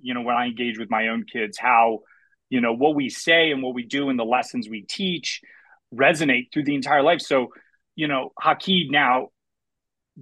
you 0.00 0.14
know, 0.14 0.22
when 0.22 0.36
I 0.36 0.46
engage 0.46 0.78
with 0.78 0.90
my 0.90 1.08
own 1.08 1.24
kids, 1.30 1.58
how, 1.58 2.00
you 2.50 2.60
know, 2.60 2.74
what 2.74 2.94
we 2.94 3.08
say 3.08 3.50
and 3.50 3.62
what 3.62 3.74
we 3.74 3.84
do 3.84 4.08
and 4.10 4.18
the 4.18 4.24
lessons 4.24 4.68
we 4.68 4.82
teach 4.82 5.40
resonate 5.94 6.52
through 6.52 6.64
the 6.64 6.74
entire 6.74 7.02
life. 7.02 7.20
So, 7.20 7.48
you 7.94 8.08
know, 8.08 8.32
Hakki 8.42 8.90
now 8.90 9.28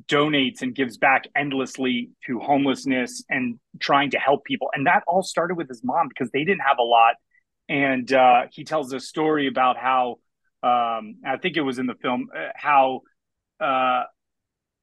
donates 0.08 0.62
and 0.62 0.74
gives 0.74 0.96
back 0.96 1.24
endlessly 1.36 2.10
to 2.26 2.38
homelessness 2.40 3.24
and 3.28 3.58
trying 3.80 4.10
to 4.10 4.18
help 4.18 4.44
people. 4.44 4.68
And 4.74 4.86
that 4.86 5.02
all 5.06 5.22
started 5.22 5.56
with 5.56 5.68
his 5.68 5.82
mom 5.84 6.08
because 6.08 6.30
they 6.32 6.44
didn't 6.44 6.62
have 6.62 6.78
a 6.78 6.82
lot. 6.82 7.14
And 7.68 8.12
uh, 8.12 8.42
he 8.52 8.64
tells 8.64 8.92
a 8.92 9.00
story 9.00 9.46
about 9.46 9.76
how, 9.76 10.18
um, 10.62 11.16
I 11.26 11.36
think 11.40 11.56
it 11.56 11.62
was 11.62 11.78
in 11.78 11.86
the 11.86 11.94
film, 11.94 12.28
uh, 12.36 12.48
how 12.54 13.02
uh, 13.60 14.04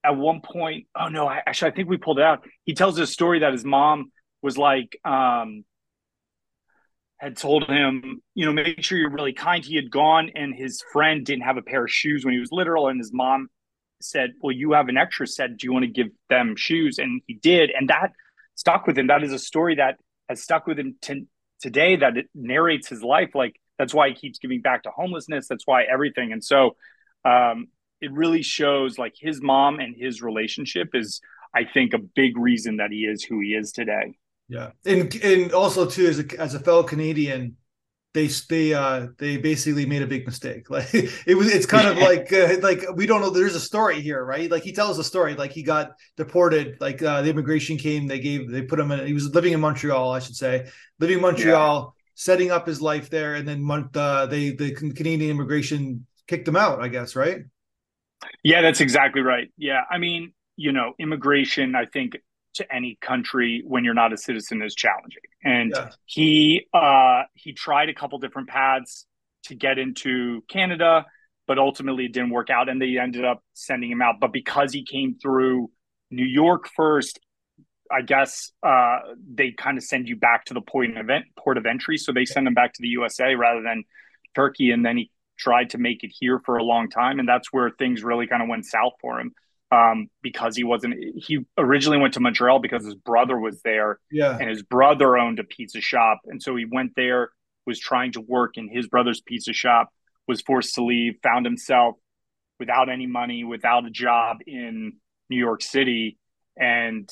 at 0.04 0.18
one 0.18 0.42
point, 0.42 0.88
oh 1.00 1.08
no, 1.08 1.28
I, 1.28 1.42
actually, 1.46 1.72
I 1.72 1.76
think 1.76 1.90
we 1.90 1.98
pulled 1.98 2.20
it 2.20 2.26
out. 2.26 2.44
He 2.64 2.74
tells 2.74 2.98
a 3.00 3.08
story 3.08 3.40
that 3.40 3.52
his 3.52 3.64
mom 3.64 4.12
was 4.42 4.58
like, 4.58 4.98
um, 5.06 5.64
had 7.22 7.38
told 7.38 7.66
him, 7.66 8.20
you 8.34 8.48
know, 8.48 8.52
make 8.52 8.84
sure 8.84 8.98
you're 8.98 9.12
really 9.12 9.34
kind. 9.34 9.64
He 9.64 9.76
had 9.76 9.92
gone 9.92 10.32
and 10.34 10.56
his 10.56 10.84
friend 10.92 11.24
didn't 11.24 11.44
have 11.44 11.58
a 11.58 11.62
pair 11.62 11.84
of 11.84 11.92
shoes 11.92 12.26
when 12.26 12.34
he 12.34 12.40
was 12.40 12.52
literal. 12.52 12.88
And 12.88 13.00
his 13.00 13.12
mom 13.14 13.48
said, 14.02 14.32
Well, 14.42 14.52
you 14.52 14.72
have 14.72 14.90
an 14.90 14.98
extra 14.98 15.28
set. 15.28 15.56
Do 15.56 15.68
you 15.68 15.72
want 15.72 15.86
to 15.86 15.92
give 15.92 16.08
them 16.30 16.56
shoes? 16.56 16.98
And 16.98 17.22
he 17.28 17.36
did. 17.36 17.70
And 17.70 17.90
that 17.90 18.12
stuck 18.56 18.88
with 18.88 18.98
him. 18.98 19.06
That 19.06 19.24
is 19.24 19.32
a 19.32 19.38
story 19.38 19.76
that 19.76 19.98
has 20.30 20.42
stuck 20.42 20.66
with 20.66 20.80
him 20.80 20.96
to, 21.04 21.28
today 21.62 21.98
that 21.98 22.18
it 22.18 22.26
narrates 22.34 22.90
his 22.90 23.04
life. 23.04 23.36
Like 23.36 23.56
that's 23.78 23.94
why 23.94 24.10
he 24.10 24.16
keeps 24.16 24.40
giving 24.40 24.62
back 24.62 24.84
to 24.84 24.90
homelessness. 24.90 25.48
That's 25.48 25.68
why 25.68 25.84
everything. 25.84 26.32
And 26.32 26.44
so 26.44 26.76
um, 27.24 27.68
it 28.02 28.12
really 28.12 28.42
shows 28.42 28.98
like 28.98 29.14
his 29.18 29.42
mom 29.42 29.80
and 29.80 29.96
his 29.96 30.22
relationship 30.22 30.90
is 30.94 31.22
I 31.54 31.66
think 31.66 31.94
a 31.94 32.00
big 32.00 32.38
reason 32.38 32.78
that 32.78 32.92
he 32.92 33.06
is 33.06 33.24
who 33.24 33.40
he 33.40 33.50
is 33.50 33.72
today. 33.72 34.18
Yeah, 34.48 34.72
and 34.86 35.14
and 35.24 35.54
also 35.54 35.86
too 35.86 36.08
as 36.08 36.20
a 36.20 36.40
as 36.40 36.56
a 36.56 36.60
fellow 36.60 36.84
Canadian, 36.84 37.56
they 38.14 38.28
they 38.50 38.74
uh 38.74 39.08
they 39.18 39.38
basically 39.38 39.86
made 39.86 40.02
a 40.02 40.08
big 40.08 40.26
mistake. 40.26 40.66
Like 40.70 40.94
it 40.94 41.38
was 41.38 41.54
it's 41.54 41.66
kind 41.66 41.88
of 41.88 41.98
like 41.98 42.32
uh, 42.34 42.58
like 42.62 42.84
we 42.96 43.06
don't 43.06 43.22
know. 43.22 43.30
There's 43.30 43.56
a 43.56 43.60
story 43.60 44.02
here, 44.02 44.24
right? 44.24 44.50
Like 44.50 44.64
he 44.64 44.72
tells 44.74 45.00
a 45.00 45.04
story. 45.04 45.36
Like 45.36 45.52
he 45.52 45.64
got 45.64 45.92
deported. 46.18 46.78
Like 46.82 47.02
uh, 47.02 47.22
the 47.22 47.30
immigration 47.30 47.78
came. 47.78 48.08
They 48.08 48.20
gave 48.20 48.50
they 48.50 48.62
put 48.64 48.80
him 48.80 48.92
in. 48.92 49.06
He 49.06 49.14
was 49.14 49.34
living 49.34 49.54
in 49.54 49.60
Montreal, 49.60 50.12
I 50.12 50.20
should 50.20 50.36
say, 50.36 50.70
living 51.00 51.18
in 51.18 51.22
Montreal, 51.22 51.94
yeah. 51.96 52.02
setting 52.16 52.52
up 52.52 52.68
his 52.68 52.82
life 52.82 53.10
there, 53.10 53.36
and 53.36 53.48
then 53.48 53.70
uh, 53.96 54.26
they 54.26 54.52
the 54.52 54.74
Canadian 54.74 55.32
immigration 55.32 56.06
kicked 56.28 56.48
him 56.48 56.56
out. 56.56 56.82
I 56.82 56.88
guess 56.88 57.16
right. 57.16 57.44
Yeah, 58.44 58.62
that's 58.62 58.82
exactly 58.82 59.22
right. 59.22 59.52
Yeah. 59.58 59.82
I 59.90 59.98
mean, 59.98 60.34
you 60.56 60.72
know, 60.72 60.94
immigration, 61.00 61.76
I 61.76 61.86
think 61.86 62.18
to 62.56 62.74
any 62.74 62.98
country 63.02 63.64
when 63.66 63.84
you're 63.86 63.94
not 63.94 64.12
a 64.12 64.18
citizen 64.18 64.62
is 64.62 64.76
challenging. 64.76 65.22
And 65.44 65.72
yeah. 65.76 65.90
he 66.06 66.68
uh 66.74 67.24
he 67.34 67.54
tried 67.54 67.90
a 67.90 67.94
couple 67.94 68.20
different 68.20 68.50
paths 68.50 69.06
to 69.46 69.56
get 69.56 69.78
into 69.80 70.44
Canada, 70.50 71.06
but 71.48 71.58
ultimately 71.58 72.06
it 72.06 72.14
didn't 72.14 72.32
work 72.32 72.50
out 72.50 72.68
and 72.68 72.82
they 72.82 72.98
ended 72.98 73.26
up 73.26 73.44
sending 73.54 73.90
him 73.90 74.02
out. 74.02 74.16
But 74.20 74.34
because 74.34 74.74
he 74.74 74.84
came 74.84 75.16
through 75.16 75.72
New 76.10 76.26
York 76.26 76.68
first, 76.76 77.20
I 77.92 78.02
guess 78.02 78.52
uh, 78.64 79.00
they 79.34 79.52
kind 79.52 79.78
of 79.78 79.84
send 79.84 80.08
you 80.08 80.16
back 80.16 80.46
to 80.46 80.54
the 80.54 80.62
point 80.62 80.98
of 80.98 81.04
event, 81.04 81.26
port 81.38 81.58
of 81.58 81.66
entry. 81.66 81.98
So 81.98 82.12
they 82.12 82.26
send 82.26 82.48
him 82.48 82.54
back 82.54 82.74
to 82.74 82.82
the 82.82 82.88
USA 82.90 83.36
rather 83.36 83.62
than 83.62 83.84
Turkey, 84.36 84.72
and 84.72 84.86
then 84.86 84.98
he 84.98 85.12
tried 85.42 85.72
to 85.72 85.78
make 85.78 86.04
it 86.04 86.12
here 86.18 86.40
for 86.46 86.58
a 86.58 86.64
long 86.64 86.90
time, 86.90 87.20
and 87.20 87.28
that's 87.28 87.52
where 87.52 87.72
things 87.72 88.04
really 88.04 88.28
kind 88.28 88.44
of 88.44 88.48
went 88.48 88.66
south 88.66 88.94
for 89.02 89.20
him. 89.20 89.34
Um, 89.72 90.10
because 90.22 90.58
he 90.58 90.66
wasn't 90.66 90.96
he 91.16 91.40
originally 91.58 91.98
went 91.98 92.16
to 92.16 92.20
Montreal 92.20 92.60
because 92.60 92.84
his 92.84 92.96
brother 92.96 93.40
was 93.40 93.62
there, 93.62 94.00
yeah, 94.12 94.38
and 94.38 94.50
his 94.50 94.64
brother 94.64 95.18
owned 95.18 95.40
a 95.40 95.46
pizza 95.46 95.80
shop, 95.80 96.20
and 96.26 96.44
so 96.44 96.56
he 96.58 96.66
went 96.70 96.92
there, 96.98 97.30
was 97.66 97.80
trying 97.80 98.12
to 98.14 98.22
work 98.22 98.58
in 98.58 98.68
his 98.68 98.88
brother's 98.88 99.22
pizza 99.22 99.54
shop, 99.54 99.90
was 100.28 100.42
forced 100.42 100.76
to 100.76 100.84
leave, 100.84 101.14
found 101.24 101.46
himself 101.46 101.96
without 102.60 102.90
any 102.90 103.08
money, 103.08 103.46
without 103.46 103.86
a 103.86 103.90
job 103.90 104.38
in 104.46 104.94
New 105.30 105.38
York 105.38 105.64
City, 105.64 106.18
and 106.58 107.10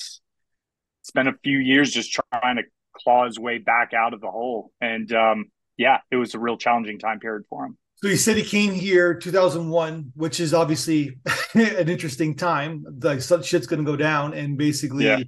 spent 1.04 1.30
a 1.30 1.34
few 1.42 1.58
years 1.58 1.92
just 1.92 2.12
trying 2.12 2.58
to 2.58 2.64
claw 2.94 3.26
his 3.26 3.40
way 3.40 3.58
back 3.58 3.94
out 3.94 4.14
of 4.14 4.20
the 4.20 4.30
hole. 4.30 4.72
And 4.82 5.12
um, 5.14 5.46
yeah, 5.78 6.00
it 6.12 6.18
was 6.18 6.36
a 6.36 6.40
real 6.40 6.58
challenging 6.58 7.00
time 7.00 7.20
period 7.20 7.46
for 7.50 7.66
him. 7.66 7.78
So 8.02 8.08
he 8.08 8.16
said 8.16 8.38
he 8.38 8.44
came 8.44 8.74
here 8.74 9.14
2001, 9.14 10.14
which 10.16 10.40
is 10.40 10.54
obviously 10.54 11.18
an 11.54 11.90
interesting 11.90 12.36
time. 12.36 12.86
Like 13.02 13.22
some 13.22 13.44
shit's 13.44 13.68
going 13.68 13.84
to 13.84 13.92
go 13.92 13.98
down, 13.98 14.34
and 14.34 14.58
basically, 14.58 15.06
yeah. 15.06 15.20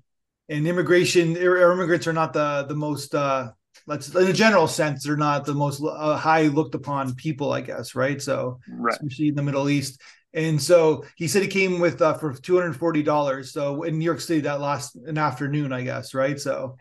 and 0.47 0.65
immigration 0.65 1.35
immigrants 1.35 2.07
are 2.07 2.13
not 2.13 2.33
the 2.33 2.65
the 2.67 2.75
most. 2.75 3.13
uh 3.13 3.51
let's 3.87 4.13
in 4.13 4.27
a 4.27 4.33
general 4.33 4.67
sense 4.67 5.03
they're 5.03 5.17
not 5.17 5.45
the 5.45 5.53
most 5.53 5.81
uh, 5.83 6.15
high 6.15 6.43
looked 6.43 6.75
upon 6.75 7.15
people 7.15 7.51
i 7.51 7.61
guess 7.61 7.95
right 7.95 8.21
so 8.21 8.59
right. 8.69 8.93
especially 8.93 9.29
in 9.29 9.35
the 9.35 9.41
middle 9.41 9.69
east 9.69 9.99
and 10.33 10.61
so 10.61 11.03
he 11.15 11.27
said 11.27 11.41
he 11.41 11.47
came 11.47 11.79
with 11.79 12.01
uh, 12.01 12.13
for 12.13 12.33
$240 12.33 13.45
so 13.45 13.83
in 13.83 13.97
new 13.97 14.05
york 14.05 14.21
city 14.21 14.41
that 14.41 14.61
last 14.61 14.95
an 14.95 15.17
afternoon 15.17 15.73
i 15.73 15.81
guess 15.81 16.13
right 16.13 16.39
so 16.39 16.75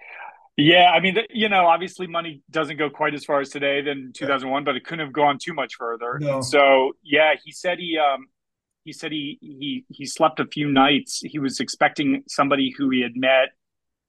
yeah, 0.61 0.90
I 0.90 1.00
mean, 1.00 1.17
you 1.31 1.49
know, 1.49 1.67
obviously 1.67 2.07
money 2.07 2.43
doesn't 2.50 2.76
go 2.76 2.90
quite 2.90 3.14
as 3.14 3.25
far 3.25 3.40
as 3.40 3.50
today 3.50 3.83
than 3.83 4.12
2001, 4.14 4.64
but 4.64 4.76
it 4.76 4.85
couldn't 4.85 5.05
have 5.05 5.12
gone 5.12 5.38
too 5.40 5.55
much 5.55 5.76
further. 5.76 6.19
No. 6.21 6.40
So, 6.40 6.93
yeah, 7.02 7.35
he 7.43 7.52
said 7.52 7.79
he 7.79 7.99
um 7.99 8.26
he 8.85 8.93
said 8.93 9.12
he 9.12 9.38
he 9.40 9.85
he 9.88 10.07
slept 10.07 10.40
a 10.40 10.47
few 10.47 10.71
nights. 10.71 11.21
He 11.25 11.38
was 11.38 11.61
expecting 11.61 12.25
somebody 12.29 12.75
who 12.76 12.90
he 12.90 13.02
had 13.02 13.17
met 13.17 13.49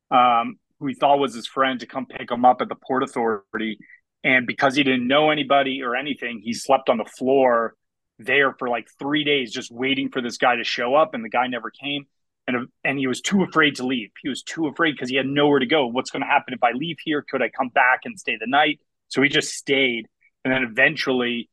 um 0.09 0.57
who 0.79 0.87
he 0.87 0.93
thought 0.93 1.19
was 1.19 1.33
his 1.33 1.47
friend 1.47 1.79
to 1.79 1.85
come 1.85 2.05
pick 2.05 2.31
him 2.31 2.43
up 2.43 2.61
at 2.61 2.69
the 2.69 2.75
port 2.75 3.03
authority 3.03 3.77
and 4.23 4.45
because 4.45 4.75
he 4.75 4.83
didn't 4.83 5.07
know 5.07 5.31
anybody 5.31 5.81
or 5.81 5.95
anything, 5.95 6.41
he 6.43 6.53
slept 6.53 6.89
on 6.89 6.97
the 6.97 7.05
floor 7.05 7.75
there 8.19 8.53
for 8.53 8.69
like 8.69 8.87
3 8.99 9.23
days 9.23 9.51
just 9.51 9.71
waiting 9.71 10.09
for 10.09 10.21
this 10.21 10.37
guy 10.37 10.55
to 10.55 10.63
show 10.63 10.93
up 10.93 11.13
and 11.13 11.23
the 11.23 11.29
guy 11.29 11.47
never 11.47 11.71
came 11.71 12.05
and 12.47 12.67
and 12.83 12.97
he 12.97 13.07
was 13.07 13.21
too 13.21 13.43
afraid 13.43 13.75
to 13.75 13.85
leave. 13.85 14.11
He 14.21 14.29
was 14.29 14.43
too 14.43 14.67
afraid 14.67 14.93
because 14.93 15.09
he 15.09 15.15
had 15.15 15.25
nowhere 15.25 15.59
to 15.59 15.65
go. 15.65 15.87
What's 15.87 16.11
going 16.11 16.21
to 16.21 16.27
happen 16.27 16.53
if 16.53 16.63
I 16.63 16.71
leave 16.71 16.97
here? 17.03 17.23
Could 17.29 17.41
I 17.41 17.49
come 17.49 17.69
back 17.69 18.01
and 18.05 18.19
stay 18.19 18.37
the 18.39 18.47
night? 18.47 18.79
So 19.09 19.21
he 19.21 19.29
just 19.29 19.53
stayed, 19.53 20.07
and 20.43 20.53
then 20.53 20.63
eventually, 20.63 21.49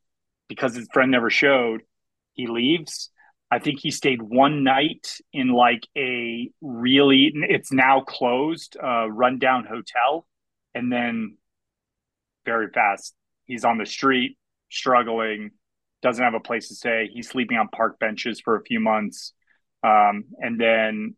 because 0.47 0.75
his 0.75 0.87
friend 0.93 1.11
never 1.11 1.29
showed, 1.29 1.81
he 2.33 2.47
leaves. 2.47 3.11
I 3.51 3.59
think 3.59 3.79
he 3.79 3.89
stayed 3.91 4.21
one 4.21 4.63
night 4.63 5.07
in 5.33 5.49
like 5.49 5.87
a 5.97 6.49
really 6.61 7.31
it's 7.33 7.71
now 7.71 8.01
closed 8.01 8.77
uh, 8.81 9.09
rundown 9.09 9.65
hotel, 9.65 10.27
and 10.73 10.91
then 10.91 11.37
very 12.45 12.69
fast 12.69 13.13
he's 13.45 13.65
on 13.65 13.77
the 13.77 13.85
street 13.85 14.37
struggling, 14.71 15.51
doesn't 16.01 16.23
have 16.23 16.35
a 16.35 16.39
place 16.39 16.69
to 16.69 16.75
stay. 16.75 17.09
He's 17.11 17.27
sleeping 17.27 17.57
on 17.57 17.67
park 17.67 17.99
benches 17.99 18.39
for 18.39 18.55
a 18.55 18.63
few 18.63 18.79
months 18.79 19.33
um, 19.83 20.25
and 20.39 20.59
then 20.59 21.15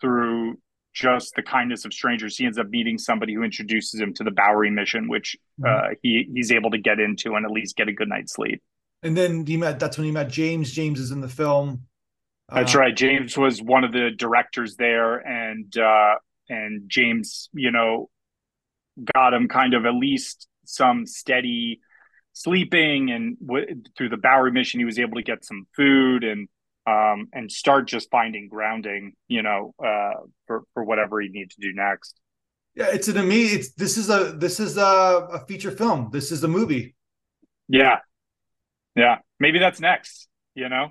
through 0.00 0.58
just 0.94 1.34
the 1.34 1.42
kindness 1.42 1.84
of 1.84 1.92
strangers, 1.92 2.36
he 2.36 2.44
ends 2.44 2.58
up 2.58 2.68
meeting 2.68 2.98
somebody 2.98 3.34
who 3.34 3.42
introduces 3.42 4.00
him 4.00 4.12
to 4.14 4.24
the 4.24 4.30
Bowery 4.30 4.70
mission, 4.70 5.08
which 5.08 5.36
mm-hmm. 5.60 5.92
uh, 5.92 5.94
he 6.02 6.28
he's 6.34 6.52
able 6.52 6.70
to 6.70 6.78
get 6.78 7.00
into 7.00 7.34
and 7.34 7.46
at 7.46 7.50
least 7.50 7.76
get 7.76 7.88
a 7.88 7.92
good 7.92 8.08
night's 8.08 8.34
sleep. 8.34 8.62
And 9.02 9.16
then 9.16 9.46
he 9.46 9.56
met. 9.56 9.80
That's 9.80 9.96
when 9.96 10.04
he 10.04 10.12
met 10.12 10.28
James. 10.28 10.70
James 10.70 11.00
is 11.00 11.10
in 11.10 11.20
the 11.20 11.28
film. 11.28 11.86
That's 12.48 12.74
uh, 12.74 12.80
right. 12.80 12.96
James 12.96 13.36
was 13.36 13.62
one 13.62 13.84
of 13.84 13.92
the 13.92 14.10
directors 14.16 14.76
there, 14.76 15.16
and 15.16 15.76
uh, 15.76 16.14
and 16.48 16.82
James, 16.88 17.48
you 17.52 17.70
know, 17.70 18.10
got 19.14 19.34
him 19.34 19.48
kind 19.48 19.74
of 19.74 19.86
at 19.86 19.94
least 19.94 20.46
some 20.64 21.06
steady 21.06 21.80
sleeping, 22.32 23.10
and 23.10 23.36
w- 23.44 23.82
through 23.96 24.10
the 24.10 24.16
Bowery 24.16 24.52
mission, 24.52 24.78
he 24.78 24.84
was 24.84 24.98
able 24.98 25.16
to 25.16 25.22
get 25.22 25.44
some 25.44 25.66
food 25.74 26.22
and 26.22 26.48
um, 26.86 27.28
and 27.32 27.50
start 27.50 27.86
just 27.86 28.10
finding 28.10 28.48
grounding, 28.48 29.12
you 29.28 29.42
know, 29.42 29.74
uh, 29.84 30.20
for 30.46 30.64
for 30.74 30.84
whatever 30.84 31.20
you 31.20 31.32
need 31.32 31.50
to 31.50 31.60
do 31.60 31.72
next. 31.72 32.18
Yeah, 32.74 32.86
it's 32.90 33.08
an 33.08 33.18
amazing. 33.18 33.60
It's 33.60 33.72
this 33.72 33.96
is 33.96 34.10
a 34.10 34.34
this 34.36 34.58
is 34.58 34.76
a, 34.76 34.82
a 35.32 35.44
feature 35.46 35.70
film. 35.70 36.08
This 36.12 36.32
is 36.32 36.42
a 36.42 36.48
movie. 36.48 36.94
Yeah, 37.68 37.98
yeah. 38.96 39.18
Maybe 39.38 39.58
that's 39.58 39.80
next. 39.80 40.28
You 40.54 40.68
know. 40.68 40.90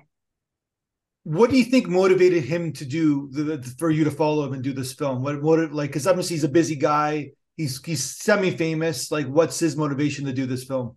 What 1.24 1.50
do 1.50 1.56
you 1.56 1.64
think 1.64 1.86
motivated 1.86 2.42
him 2.42 2.72
to 2.72 2.84
do 2.84 3.28
the, 3.30 3.56
the, 3.56 3.74
for 3.78 3.90
you 3.90 4.02
to 4.04 4.10
follow 4.10 4.44
him 4.44 4.54
and 4.54 4.62
do 4.62 4.72
this 4.72 4.92
film? 4.92 5.22
What 5.22 5.42
what 5.42 5.72
like 5.72 5.90
because 5.90 6.06
obviously 6.06 6.36
he's 6.36 6.44
a 6.44 6.48
busy 6.48 6.76
guy. 6.76 7.32
He's 7.56 7.84
he's 7.84 8.02
semi 8.02 8.50
famous. 8.50 9.10
Like, 9.10 9.26
what's 9.26 9.58
his 9.58 9.76
motivation 9.76 10.24
to 10.24 10.32
do 10.32 10.46
this 10.46 10.64
film? 10.64 10.96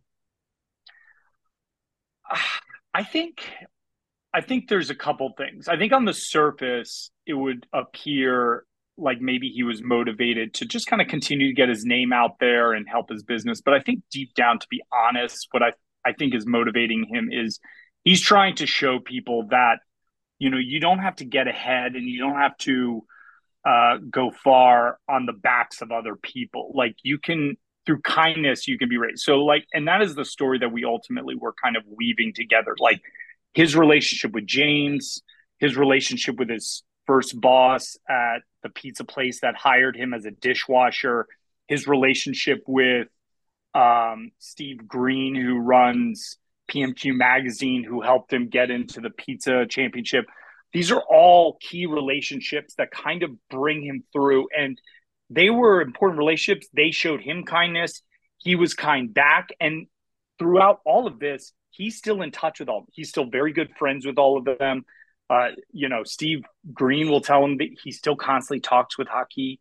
I 2.93 3.03
think 3.03 3.41
I 4.35 4.41
think 4.41 4.67
there's 4.67 4.89
a 4.89 4.95
couple 4.95 5.31
things. 5.37 5.69
I 5.69 5.77
think 5.77 5.93
on 5.93 6.03
the 6.03 6.13
surface, 6.13 7.09
it 7.25 7.33
would 7.33 7.65
appear 7.71 8.65
like 8.97 9.21
maybe 9.21 9.47
he 9.47 9.63
was 9.63 9.81
motivated 9.81 10.53
to 10.55 10.65
just 10.65 10.87
kind 10.87 11.01
of 11.01 11.07
continue 11.07 11.47
to 11.47 11.53
get 11.53 11.69
his 11.69 11.85
name 11.85 12.11
out 12.11 12.39
there 12.41 12.73
and 12.73 12.85
help 12.85 13.09
his 13.09 13.23
business. 13.23 13.61
But 13.61 13.75
I 13.75 13.79
think 13.79 14.03
deep 14.11 14.33
down, 14.33 14.59
to 14.59 14.67
be 14.69 14.81
honest, 14.91 15.47
what 15.51 15.63
I, 15.63 15.71
I 16.03 16.11
think 16.11 16.35
is 16.35 16.45
motivating 16.45 17.05
him 17.05 17.29
is 17.31 17.61
he's 18.03 18.21
trying 18.21 18.55
to 18.55 18.67
show 18.67 18.99
people 18.99 19.47
that, 19.51 19.79
you 20.37 20.49
know, 20.49 20.57
you 20.57 20.81
don't 20.81 20.99
have 20.99 21.15
to 21.17 21.25
get 21.25 21.47
ahead 21.47 21.95
and 21.95 22.05
you 22.05 22.19
don't 22.19 22.35
have 22.35 22.57
to 22.59 23.05
uh, 23.65 23.97
go 24.09 24.31
far 24.43 24.99
on 25.07 25.25
the 25.25 25.33
backs 25.33 25.81
of 25.81 25.93
other 25.93 26.17
people. 26.17 26.71
Like 26.73 26.95
you 27.03 27.19
can, 27.19 27.55
through 27.85 28.01
kindness, 28.01 28.67
you 28.67 28.77
can 28.77 28.89
be 28.89 28.97
raised. 28.97 29.23
So, 29.23 29.45
like, 29.45 29.65
and 29.73 29.87
that 29.87 30.01
is 30.01 30.13
the 30.13 30.25
story 30.25 30.59
that 30.59 30.73
we 30.73 30.83
ultimately 30.83 31.35
were 31.35 31.53
kind 31.63 31.77
of 31.77 31.83
weaving 31.87 32.33
together. 32.33 32.75
Like, 32.79 33.01
his 33.55 33.75
relationship 33.75 34.33
with 34.33 34.45
James, 34.45 35.23
his 35.59 35.77
relationship 35.77 36.35
with 36.37 36.49
his 36.49 36.83
first 37.07 37.39
boss 37.39 37.97
at 38.09 38.39
the 38.61 38.69
pizza 38.69 39.05
place 39.05 39.39
that 39.41 39.55
hired 39.55 39.95
him 39.95 40.13
as 40.13 40.25
a 40.25 40.31
dishwasher, 40.31 41.25
his 41.67 41.87
relationship 41.87 42.63
with 42.67 43.07
um, 43.73 44.31
Steve 44.39 44.87
Green, 44.87 45.35
who 45.35 45.57
runs 45.57 46.37
PMQ 46.69 47.15
Magazine, 47.15 47.83
who 47.83 48.01
helped 48.01 48.33
him 48.33 48.49
get 48.49 48.69
into 48.69 48.99
the 48.99 49.09
pizza 49.09 49.65
championship. 49.69 50.25
These 50.73 50.91
are 50.91 51.01
all 51.09 51.57
key 51.61 51.85
relationships 51.85 52.75
that 52.77 52.91
kind 52.91 53.23
of 53.23 53.31
bring 53.49 53.81
him 53.83 54.03
through. 54.11 54.47
And 54.57 54.79
they 55.29 55.49
were 55.49 55.81
important 55.81 56.17
relationships. 56.17 56.67
They 56.73 56.91
showed 56.91 57.21
him 57.21 57.43
kindness. 57.43 58.01
He 58.37 58.55
was 58.55 58.73
kind 58.73 59.13
back. 59.13 59.49
And 59.59 59.87
throughout 60.39 60.81
all 60.85 61.07
of 61.07 61.19
this, 61.19 61.53
he's 61.75 61.97
still 61.97 62.21
in 62.21 62.31
touch 62.31 62.59
with 62.59 62.69
all. 62.69 62.85
He's 62.91 63.09
still 63.09 63.25
very 63.25 63.53
good 63.53 63.69
friends 63.77 64.05
with 64.05 64.17
all 64.17 64.37
of 64.37 64.45
them. 64.57 64.85
Uh, 65.29 65.49
you 65.71 65.89
know, 65.89 66.03
Steve 66.03 66.43
Green 66.73 67.09
will 67.09 67.21
tell 67.21 67.43
him 67.43 67.57
that 67.57 67.69
he 67.83 67.91
still 67.91 68.15
constantly 68.15 68.59
talks 68.61 68.97
with 68.97 69.07
Hakki, 69.07 69.59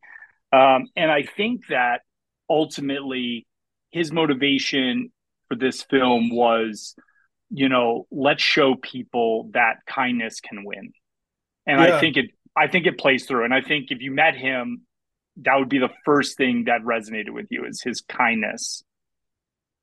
Um, 0.52 0.88
and 0.94 1.11
I 1.11 1.23
think 1.23 1.66
that 1.68 2.02
ultimately 2.49 3.47
his 3.90 4.12
motivation 4.12 5.11
for 5.49 5.56
this 5.56 5.83
film 5.83 6.30
was, 6.30 6.94
you 7.50 7.68
know, 7.68 8.06
let's 8.11 8.42
show 8.42 8.76
people 8.76 9.50
that 9.54 9.76
kindness 9.87 10.40
can 10.40 10.64
win. 10.64 10.92
And 11.66 11.80
yeah. 11.80 11.97
I 11.97 12.00
think 12.00 12.16
it 12.16 12.26
I 12.56 12.68
think 12.68 12.87
it 12.87 12.99
plays 12.99 13.26
through. 13.26 13.44
And 13.44 13.54
I 13.54 13.62
think 13.62 13.90
if 13.90 14.00
you 14.00 14.12
met 14.12 14.37
him, 14.37 14.83
that 15.38 15.56
would 15.59 15.68
be 15.68 15.78
the 15.78 15.90
first 16.04 16.37
thing 16.37 16.64
that 16.64 16.83
resonated 16.83 17.30
with 17.30 17.47
you 17.50 17.64
is 17.64 17.83
his 17.83 18.00
kindness 18.02 18.85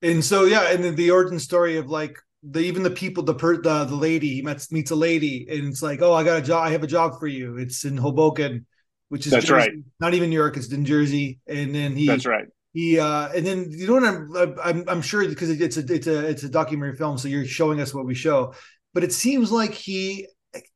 and 0.01 0.23
so 0.23 0.45
yeah, 0.45 0.71
and 0.71 0.83
then 0.83 0.95
the 0.95 1.11
origin 1.11 1.39
story 1.39 1.77
of 1.77 1.87
like 1.87 2.17
the 2.43 2.59
even 2.59 2.83
the 2.83 2.89
people 2.89 3.23
the 3.23 3.35
per 3.35 3.61
the, 3.61 3.85
the 3.85 3.95
lady 3.95 4.35
he 4.35 4.41
meets 4.41 4.71
meets 4.71 4.91
a 4.91 4.95
lady 4.95 5.47
and 5.49 5.67
it's 5.67 5.83
like 5.83 6.01
oh 6.01 6.13
I 6.13 6.23
got 6.23 6.39
a 6.39 6.41
job 6.41 6.65
I 6.65 6.71
have 6.71 6.83
a 6.83 6.87
job 6.87 7.19
for 7.19 7.27
you. 7.27 7.57
It's 7.57 7.85
in 7.85 7.97
Hoboken 7.97 8.65
which 9.09 9.25
is 9.25 9.31
that's 9.31 9.45
Jersey. 9.45 9.69
right. 9.69 9.71
Not 9.99 10.13
even 10.13 10.29
New 10.29 10.37
York 10.37 10.57
it's 10.57 10.71
in 10.71 10.85
Jersey. 10.85 11.39
And 11.47 11.75
then 11.75 11.95
he 11.95 12.07
that's 12.07 12.25
right. 12.25 12.47
he 12.73 12.99
uh 12.99 13.29
and 13.35 13.45
then 13.45 13.67
you 13.69 13.87
know 13.87 13.93
what 13.93 14.03
I'm 14.03 14.59
I'm, 14.63 14.83
I'm 14.87 15.01
sure 15.01 15.27
because 15.27 15.49
it's 15.49 15.77
a 15.77 15.93
it's 15.93 16.07
a 16.07 16.27
it's 16.27 16.43
a 16.43 16.49
documentary 16.49 16.95
film 16.95 17.17
so 17.17 17.27
you're 17.27 17.45
showing 17.45 17.79
us 17.79 17.93
what 17.93 18.05
we 18.05 18.15
show. 18.15 18.53
But 18.93 19.03
it 19.03 19.13
seems 19.13 19.51
like 19.51 19.73
he 19.73 20.27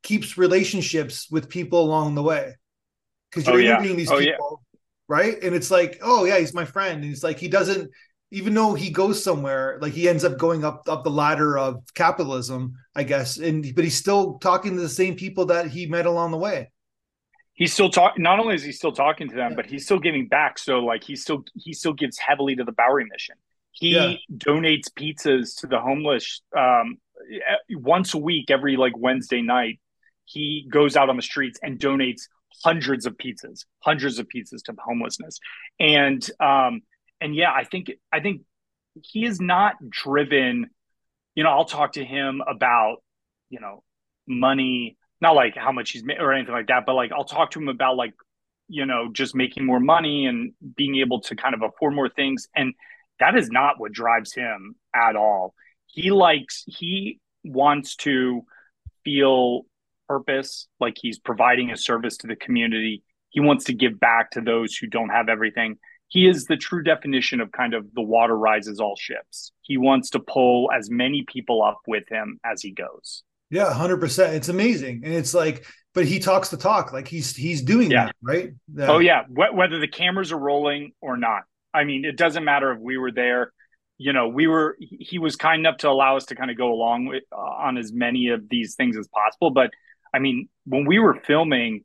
keeps 0.04 0.38
relationships 0.38 1.28
with 1.32 1.50
people 1.50 1.82
along 1.82 2.16
the 2.16 2.24
way. 2.24 2.56
Because 3.30 3.48
you're 3.48 3.56
oh, 3.56 3.60
interviewing 3.60 3.98
yeah. 3.98 4.06
these 4.06 4.12
oh, 4.12 4.20
people 4.20 4.62
yeah. 4.72 4.80
right? 5.08 5.44
And 5.44 5.56
it's 5.56 5.72
like 5.72 6.00
oh 6.04 6.26
yeah 6.26 6.38
he's 6.38 6.54
my 6.54 6.66
friend. 6.66 7.04
And 7.04 7.12
it's 7.12 7.24
like 7.24 7.40
he 7.40 7.48
doesn't 7.48 7.90
even 8.32 8.54
though 8.54 8.74
he 8.74 8.90
goes 8.90 9.24
somewhere, 9.24 9.78
like 9.82 9.94
he 9.94 10.10
ends 10.10 10.24
up 10.24 10.38
going 10.38 10.64
up 10.64 10.88
up 10.90 11.04
the 11.04 11.10
ladder 11.10 11.58
of 11.58 11.84
capitalism, 11.94 12.74
I 12.96 13.04
guess, 13.04 13.38
and 13.38 13.74
but 13.76 13.84
he's 13.84 13.98
still 13.98 14.40
talking 14.40 14.76
to 14.76 14.82
the 14.82 14.90
same 14.90 15.16
people 15.16 15.46
that 15.48 15.68
he 15.68 15.86
met 15.86 16.06
along 16.06 16.32
the 16.32 16.38
way. 16.38 16.72
He's 17.54 17.72
still 17.72 17.90
talking. 17.90 18.24
Not 18.24 18.40
only 18.40 18.56
is 18.56 18.64
he 18.64 18.72
still 18.72 18.92
talking 18.92 19.30
to 19.30 19.36
them, 19.36 19.52
yeah. 19.52 19.56
but 19.56 19.66
he's 19.66 19.86
still 19.86 20.00
giving 20.00 20.28
back. 20.28 20.60
So 20.60 20.80
like 20.80 21.04
he 21.04 21.16
still 21.16 21.44
he 21.56 21.74
still 21.74 21.94
gives 21.94 22.18
heavily 22.18 22.56
to 22.56 22.64
the 22.64 22.74
Bowery 22.74 23.06
mission. 23.10 23.36
He 23.72 23.96
yeah. 23.96 24.14
donates 24.34 24.90
pizzas 24.90 25.60
to 25.60 25.68
the 25.68 25.80
homeless 25.80 26.42
um, 26.58 26.98
once 27.70 28.14
a 28.14 28.18
week, 28.18 28.50
every 28.50 28.76
like 28.78 28.98
Wednesday 28.98 29.42
night. 29.42 29.80
He 30.26 30.68
goes 30.72 30.96
out 30.96 31.10
on 31.10 31.18
the 31.18 31.22
streets 31.22 31.60
and 31.62 31.80
donates 31.80 32.24
hundreds 32.64 33.06
of 33.06 33.16
pizzas, 33.18 33.66
hundreds 33.80 34.18
of 34.18 34.28
pizzas 34.28 34.64
to 34.64 34.74
homelessness, 34.84 35.40
and 35.80 36.28
um, 36.40 36.82
and 37.22 37.36
yeah, 37.36 37.52
I 37.52 37.64
think 37.64 37.92
I 38.12 38.20
think 38.20 38.42
he 39.02 39.26
is 39.26 39.40
not 39.42 39.76
driven. 39.90 40.70
You 41.36 41.44
know, 41.44 41.50
I'll 41.50 41.66
talk 41.66 41.94
to 41.94 42.06
him 42.06 42.42
about 42.48 42.98
you 43.50 43.60
know 43.60 43.84
money, 44.28 44.98
not 45.22 45.36
like 45.36 45.56
how 45.56 45.72
much 45.72 45.92
he's 45.92 46.04
made 46.04 46.20
or 46.20 46.34
anything 46.34 46.54
like 46.54 46.68
that, 46.68 46.86
but 46.86 46.94
like 46.94 47.12
I'll 47.12 47.26
talk 47.26 47.52
to 47.52 47.60
him 47.60 47.68
about 47.68 47.96
like, 47.96 48.14
you 48.68 48.86
know, 48.86 49.10
just 49.12 49.36
making 49.36 49.66
more 49.66 49.80
money 49.80 50.26
and 50.26 50.54
being 50.76 50.96
able 50.98 51.22
to 51.22 51.36
kind 51.36 51.54
of 51.54 51.62
afford 51.62 51.94
more 51.94 52.10
things. 52.10 52.48
And 52.56 52.74
that 53.20 53.36
is 53.36 53.50
not 53.50 53.80
what 53.80 53.92
drives 53.92 54.34
him 54.34 54.76
at 54.94 55.16
all. 55.16 55.54
He 55.88 56.12
likes, 56.12 56.64
he 56.68 57.20
wants 57.44 57.96
to 57.98 58.44
feel 59.04 59.66
purpose, 60.08 60.68
like 60.80 60.96
he's 61.00 61.20
providing 61.20 61.72
a 61.72 61.78
service 61.78 62.18
to 62.18 62.28
the 62.28 62.36
community. 62.36 63.04
He 63.30 63.40
wants 63.40 63.66
to 63.66 63.74
give 63.74 64.00
back 64.00 64.32
to 64.32 64.42
those 64.42 64.76
who 64.76 64.88
don't 64.88 65.10
have 65.10 65.30
everything. 65.30 65.78
He 66.16 66.28
is 66.28 66.46
the 66.46 66.56
true 66.56 66.82
definition 66.82 67.42
of 67.42 67.52
kind 67.52 67.74
of 67.74 67.94
the 67.94 68.02
water 68.02 68.38
rises 68.38 68.80
all 68.80 68.96
ships. 68.96 69.52
He 69.62 69.78
wants 69.78 70.12
to 70.12 70.20
pull 70.20 70.72
as 70.72 70.90
many 70.90 71.26
people 71.28 71.62
up 71.62 71.82
with 71.88 72.08
him 72.08 72.40
as 72.46 72.62
he 72.62 72.72
goes. 72.72 73.24
Yeah, 73.50 73.74
hundred 73.74 74.00
percent. 74.00 74.34
It's 74.34 74.48
amazing, 74.48 75.02
and 75.04 75.14
it's 75.14 75.34
like, 75.34 75.66
but 75.94 76.06
he 76.06 76.20
talks 76.20 76.48
the 76.48 76.56
talk, 76.56 76.94
like 76.94 77.10
he's 77.10 77.36
he's 77.36 77.62
doing 77.62 77.92
yeah. 77.92 78.06
that, 78.06 78.16
right? 78.24 78.54
Oh 78.80 79.00
yeah, 79.00 79.24
whether 79.28 79.78
the 79.78 79.90
cameras 79.90 80.32
are 80.32 80.40
rolling 80.40 80.94
or 81.02 81.18
not. 81.18 81.44
I 81.74 81.84
mean, 81.84 82.06
it 82.06 82.16
doesn't 82.16 82.46
matter 82.46 82.72
if 82.72 82.80
we 82.80 82.98
were 82.98 83.12
there. 83.12 83.52
You 83.98 84.14
know, 84.14 84.30
we 84.30 84.48
were. 84.48 84.78
He 84.80 85.20
was 85.20 85.36
kind 85.36 85.60
enough 85.60 85.80
to 85.80 85.90
allow 85.90 86.16
us 86.16 86.28
to 86.28 86.36
kind 86.36 86.50
of 86.50 86.58
go 86.58 86.72
along 86.72 87.08
with 87.08 87.24
uh, 87.32 87.36
on 87.36 87.78
as 87.78 87.92
many 87.92 88.30
of 88.30 88.48
these 88.48 88.76
things 88.76 88.98
as 88.98 89.10
possible. 89.10 89.52
But 89.52 89.72
I 90.14 90.20
mean, 90.20 90.48
when 90.66 90.86
we 90.86 90.98
were 90.98 91.16
filming, 91.28 91.84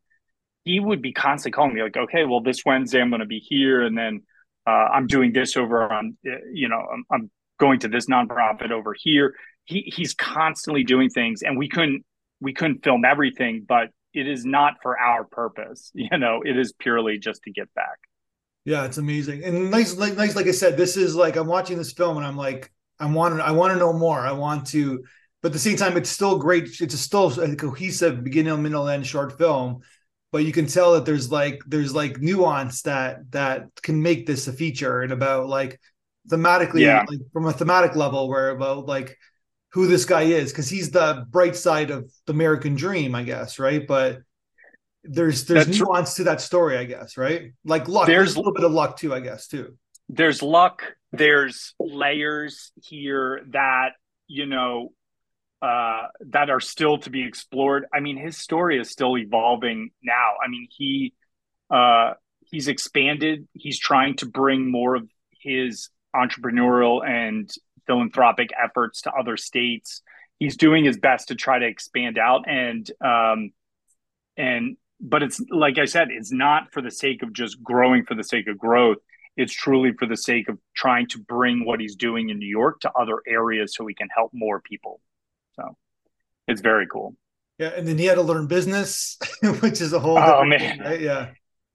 he 0.65 0.81
would 0.81 1.03
be 1.03 1.13
constantly 1.13 1.57
calling 1.57 1.75
me 1.75 1.83
like, 1.83 1.97
"Okay, 1.97 2.25
well, 2.25 2.43
this 2.43 2.63
Wednesday 2.65 3.01
I'm 3.01 3.11
going 3.11 3.21
to 3.21 3.27
be 3.27 3.39
here, 3.39 3.83
and 3.83 3.97
then 3.97 4.23
uh, 4.67 4.89
I'm 4.93 5.07
doing 5.07 5.33
this 5.33 5.57
over 5.57 5.91
on, 5.91 6.17
you 6.53 6.69
know, 6.69 6.87
I'm, 6.93 7.05
I'm 7.11 7.31
going 7.59 7.81
to 7.81 7.89
this 7.89 8.07
nonprofit 8.07 8.71
over 8.71 8.95
here." 8.99 9.35
he 9.71 9.93
he's 9.95 10.15
constantly 10.15 10.85
doing 10.85 11.11
things, 11.11 11.43
and 11.43 11.57
we 11.57 11.69
couldn't 11.69 12.05
we 12.41 12.53
couldn't 12.53 12.83
film 12.83 13.05
everything, 13.05 13.65
but 13.67 13.89
it 14.13 14.27
is 14.27 14.45
not 14.45 14.75
for 14.83 14.99
our 14.99 15.25
purpose. 15.25 15.93
You 16.11 16.19
know, 16.19 16.43
it 16.45 16.59
is 16.59 16.73
purely 16.79 17.19
just 17.19 17.43
to 17.45 17.53
get 17.53 17.73
back. 17.75 17.99
Yeah, 18.65 18.85
it's 18.85 18.99
amazing 18.99 19.43
and 19.45 19.71
nice, 19.71 19.97
like 19.97 20.17
nice. 20.17 20.37
Like 20.37 20.47
I 20.47 20.53
said, 20.53 20.77
this 20.77 20.97
is 20.97 21.15
like 21.15 21.37
I'm 21.37 21.47
watching 21.47 21.79
this 21.79 21.93
film 21.93 22.17
and 22.17 22.27
I'm 22.27 22.37
like, 22.37 22.71
I 22.99 23.07
want 23.07 23.41
I 23.41 23.53
want 23.53 23.73
to 23.73 23.79
know 23.79 23.93
more. 23.93 24.21
I 24.21 24.33
want 24.33 24.67
to, 24.69 25.03
but 25.41 25.49
at 25.49 25.53
the 25.53 25.59
same 25.59 25.77
time, 25.77 25.97
it's 25.97 26.11
still 26.11 26.39
great. 26.39 26.81
It's 26.81 26.99
still 26.99 27.29
a 27.41 27.57
cohesive 27.57 28.23
beginning, 28.25 28.63
middle, 28.63 28.89
end 28.89 29.07
short 29.07 29.39
film. 29.39 29.81
But 30.33 30.45
you 30.45 30.53
can 30.53 30.67
tell 30.67 30.95
that 30.95 31.05
there's 31.05 31.31
like 31.31 31.61
there's 31.67 31.95
like 31.95 32.21
nuance 32.21 32.83
that 32.83 33.31
that 33.33 33.69
can 33.83 34.01
make 34.03 34.27
this 34.27 34.47
a 34.47 34.53
feature 34.53 35.03
and 35.03 35.13
about 35.13 35.49
like 35.49 35.81
thematically, 36.31 36.83
yeah. 36.83 37.05
like 37.09 37.19
from 37.33 37.47
a 37.47 37.53
thematic 37.53 37.97
level, 37.97 38.29
where 38.29 38.51
about 38.51 38.87
like 38.87 39.17
who 39.73 39.87
this 39.87 40.05
guy 40.05 40.23
is 40.23 40.53
because 40.53 40.69
he's 40.69 40.91
the 40.91 41.27
bright 41.31 41.57
side 41.57 41.91
of 41.91 42.11
the 42.27 42.33
American 42.33 42.75
dream, 42.75 43.15
I 43.15 43.23
guess, 43.23 43.59
right? 43.59 43.87
But 43.87 44.21
there's 45.05 45.45
there's 45.47 45.67
That's 45.67 45.79
nuance 45.79 46.15
to 46.15 46.25
that 46.25 46.41
story, 46.41 46.77
I 46.77 46.85
guess, 46.85 47.17
right? 47.17 47.53
Like 47.65 47.89
luck. 47.89 48.07
There's, 48.07 48.19
there's 48.19 48.37
a 48.37 48.39
little 48.39 48.53
bit 48.53 48.65
of 48.65 48.73
luck 48.73 48.99
too, 48.99 49.15
I 49.15 49.21
guess, 49.21 49.47
too. 49.47 49.77
There's 50.09 50.43
luck. 50.43 50.83
There's 51.13 51.75
layers 51.79 52.73
here 52.83 53.43
that 53.51 53.91
you 54.27 54.47
know 54.47 54.93
uh, 55.63 56.07
that 56.29 56.51
are 56.51 56.61
still 56.61 56.99
to 56.99 57.11
be 57.11 57.23
explored. 57.23 57.87
I 57.93 58.01
mean, 58.01 58.17
his 58.17 58.37
story 58.39 58.81
is 58.81 58.91
still 58.91 59.19
evolving 59.19 59.91
now. 60.03 60.35
I 60.45 60.49
mean, 60.49 60.69
he 60.71 61.15
uh, 61.71 62.15
he's 62.41 62.69
expanded. 62.69 63.47
He's 63.53 63.79
trying 63.79 64.17
to 64.17 64.27
bring 64.27 64.71
more 64.71 64.97
of 64.97 65.09
his 65.43 65.91
entrepreneurial 66.15 67.07
and 67.07 67.51
philanthropic 67.87 68.51
efforts 68.63 69.03
to 69.03 69.13
other 69.13 69.37
states. 69.37 70.03
He's 70.39 70.57
doing 70.57 70.85
his 70.85 70.99
best 70.99 71.29
to 71.29 71.35
try 71.35 71.59
to 71.59 71.67
expand 71.67 72.19
out 72.19 72.49
and 72.49 72.91
um, 73.05 73.51
and 74.37 74.77
but 75.01 75.23
it's 75.23 75.41
like 75.51 75.79
I 75.79 75.87
said, 75.87 76.09
it's 76.11 76.33
not 76.33 76.73
for 76.73 76.83
the 76.83 76.91
sake 76.91 77.23
of 77.23 77.33
just 77.33 77.63
growing 77.63 78.05
for 78.05 78.15
the 78.15 78.25
sake 78.25 78.49
of 78.49 78.59
growth. 78.59 78.99
It's 79.37 79.53
truly 79.53 79.93
for 79.93 80.07
the 80.07 80.17
sake 80.17 80.49
of 80.49 80.59
trying 80.75 81.07
to 81.09 81.19
bring 81.19 81.65
what 81.65 81.81
he's 81.81 81.97
doing 81.97 82.29
in 82.31 82.39
New 82.39 82.49
York 82.49 82.81
to 82.81 82.93
other 82.93 83.23
areas 83.27 83.75
so 83.75 83.87
he 83.87 83.95
can 83.95 84.09
help 84.15 84.33
more 84.35 84.61
people. 84.61 85.01
So 85.61 85.77
it's 86.49 86.61
very 86.61 86.87
cool. 86.87 87.17
Yeah, 87.59 87.73
and 87.77 87.87
then 87.87 87.99
he 87.99 88.07
had 88.07 88.15
to 88.15 88.23
learn 88.23 88.47
business, 88.47 89.19
which 89.61 89.81
is 89.81 89.93
a 89.93 90.01
whole. 90.01 90.19
Oh 90.19 90.45
man, 90.45 90.59
thing, 90.59 90.81
right? 90.81 91.01
yeah. 91.01 91.31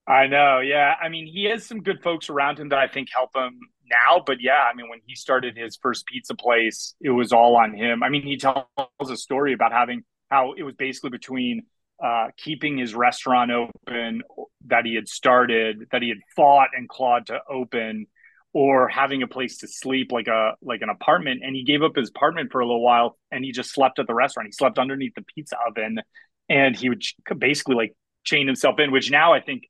I 0.08 0.28
know. 0.28 0.60
Yeah, 0.60 0.94
I 1.02 1.10
mean, 1.10 1.26
he 1.26 1.46
has 1.46 1.66
some 1.66 1.82
good 1.82 2.02
folks 2.04 2.30
around 2.30 2.60
him 2.60 2.70
that 2.70 2.80
I 2.80 2.88
think 2.88 3.10
help 3.12 3.36
him 3.36 3.60
now, 3.90 4.24
but 4.26 4.38
yeah, 4.40 4.68
I 4.72 4.76
mean, 4.76 4.90
when 4.90 5.00
he 5.06 5.16
started 5.16 5.58
his 5.58 5.78
first 5.78 6.06
pizza 6.06 6.36
place, 6.36 6.96
it 7.02 7.10
was 7.10 7.32
all 7.32 7.56
on 7.56 7.74
him. 7.74 8.04
I 8.04 8.10
mean, 8.10 8.22
he 8.22 8.38
tells 8.38 8.66
a 9.10 9.18
story 9.18 9.54
about 9.54 9.72
having 9.72 10.04
how 10.30 10.54
it 10.54 10.64
was 10.64 10.76
basically 10.76 11.10
between 11.10 11.64
uh, 12.04 12.28
keeping 12.38 12.78
his 12.78 12.94
restaurant 12.94 13.52
open 13.52 14.22
that 14.68 14.86
he 14.86 14.96
had 14.96 15.08
started, 15.08 15.88
that 15.92 16.02
he 16.02 16.10
had 16.10 16.20
fought 16.36 16.70
and 16.76 16.90
clawed 16.90 17.28
to 17.28 17.40
open, 17.50 18.08
or 18.56 18.88
having 18.88 19.22
a 19.22 19.28
place 19.28 19.58
to 19.58 19.68
sleep 19.68 20.14
like 20.14 20.28
a 20.28 20.54
like 20.62 20.82
an 20.82 20.88
apartment. 20.88 21.42
And 21.44 21.54
he 21.54 21.66
gave 21.66 21.84
up 21.84 21.98
his 21.98 22.10
apartment 22.10 22.54
for 22.54 22.62
a 22.62 22.66
little 22.66 22.82
while, 22.82 23.18
and 23.30 23.44
he 23.44 23.52
just 23.52 23.74
slept 23.74 24.00
at 24.00 24.08
the 24.08 24.14
restaurant. 24.14 24.48
He 24.48 24.54
slept 24.54 24.80
underneath 24.80 25.14
the 25.14 25.24
pizza 25.24 25.58
oven, 25.68 26.00
and 26.48 26.74
he 26.74 26.88
would 26.88 27.04
basically 27.38 27.76
like 27.76 27.94
chain 28.24 28.48
himself 28.48 28.80
in. 28.80 28.92
Which 28.94 29.12
now 29.12 29.34
I 29.34 29.42
think 29.42 29.64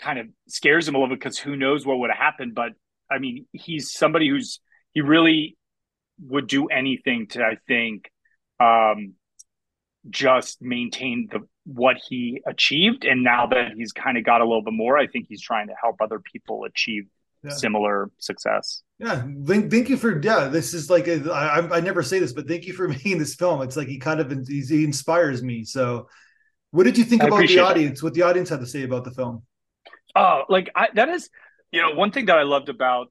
kind 0.00 0.18
of 0.18 0.26
scares 0.48 0.88
him 0.88 0.96
a 0.96 0.98
little 0.98 1.14
bit 1.14 1.20
because 1.20 1.38
who 1.38 1.54
knows 1.54 1.86
what 1.86 2.00
would 2.00 2.10
have 2.10 2.18
happened. 2.18 2.56
But 2.56 2.72
I 3.08 3.20
mean, 3.20 3.46
he's 3.52 3.92
somebody 3.92 4.28
who's 4.28 4.58
he 4.92 5.00
really 5.00 5.56
would 6.20 6.48
do 6.48 6.66
anything 6.66 7.28
to 7.28 7.44
I 7.44 7.56
think 7.68 8.10
um, 8.58 9.14
just 10.10 10.60
maintain 10.60 11.28
the 11.30 11.46
what 11.62 11.98
he 12.08 12.42
achieved. 12.48 13.04
And 13.04 13.22
now 13.22 13.46
that 13.46 13.74
he's 13.76 13.92
kind 13.92 14.18
of 14.18 14.24
got 14.24 14.40
a 14.40 14.44
little 14.44 14.64
bit 14.64 14.74
more, 14.74 14.98
I 14.98 15.06
think 15.06 15.26
he's 15.28 15.40
trying 15.40 15.68
to 15.68 15.74
help 15.80 16.00
other 16.00 16.18
people 16.18 16.64
achieve 16.64 17.04
yeah. 17.46 17.52
similar 17.52 18.10
success. 18.18 18.82
Yeah, 18.98 19.26
thank, 19.44 19.70
thank 19.70 19.88
you 19.88 19.96
for 19.96 20.20
yeah. 20.20 20.48
This 20.48 20.74
is 20.74 20.88
like 20.90 21.06
a, 21.06 21.30
I, 21.30 21.76
I 21.76 21.80
never 21.80 22.02
say 22.02 22.18
this, 22.18 22.32
but 22.32 22.48
thank 22.48 22.66
you 22.66 22.72
for 22.72 22.88
making 22.96 23.18
this 23.18 23.34
film. 23.34 23.62
It's 23.62 23.76
like 23.76 23.88
he 23.88 23.98
kind 23.98 24.20
of 24.20 24.46
he 24.46 24.84
inspires 24.84 25.42
me. 25.42 25.64
So, 25.64 26.08
what 26.70 26.84
did 26.84 26.98
you 26.98 27.04
think 27.04 27.22
I 27.22 27.26
about 27.28 27.46
the 27.46 27.58
audience? 27.60 28.00
That. 28.00 28.06
What 28.06 28.14
the 28.14 28.22
audience 28.22 28.48
had 28.48 28.60
to 28.60 28.66
say 28.66 28.82
about 28.82 29.04
the 29.04 29.10
film? 29.10 29.42
Oh, 30.14 30.44
like 30.48 30.70
I, 30.74 30.88
that 30.94 31.08
is 31.08 31.28
you 31.72 31.82
know, 31.82 31.92
one 31.92 32.10
thing 32.10 32.26
that 32.26 32.38
I 32.38 32.42
loved 32.42 32.68
about 32.68 33.08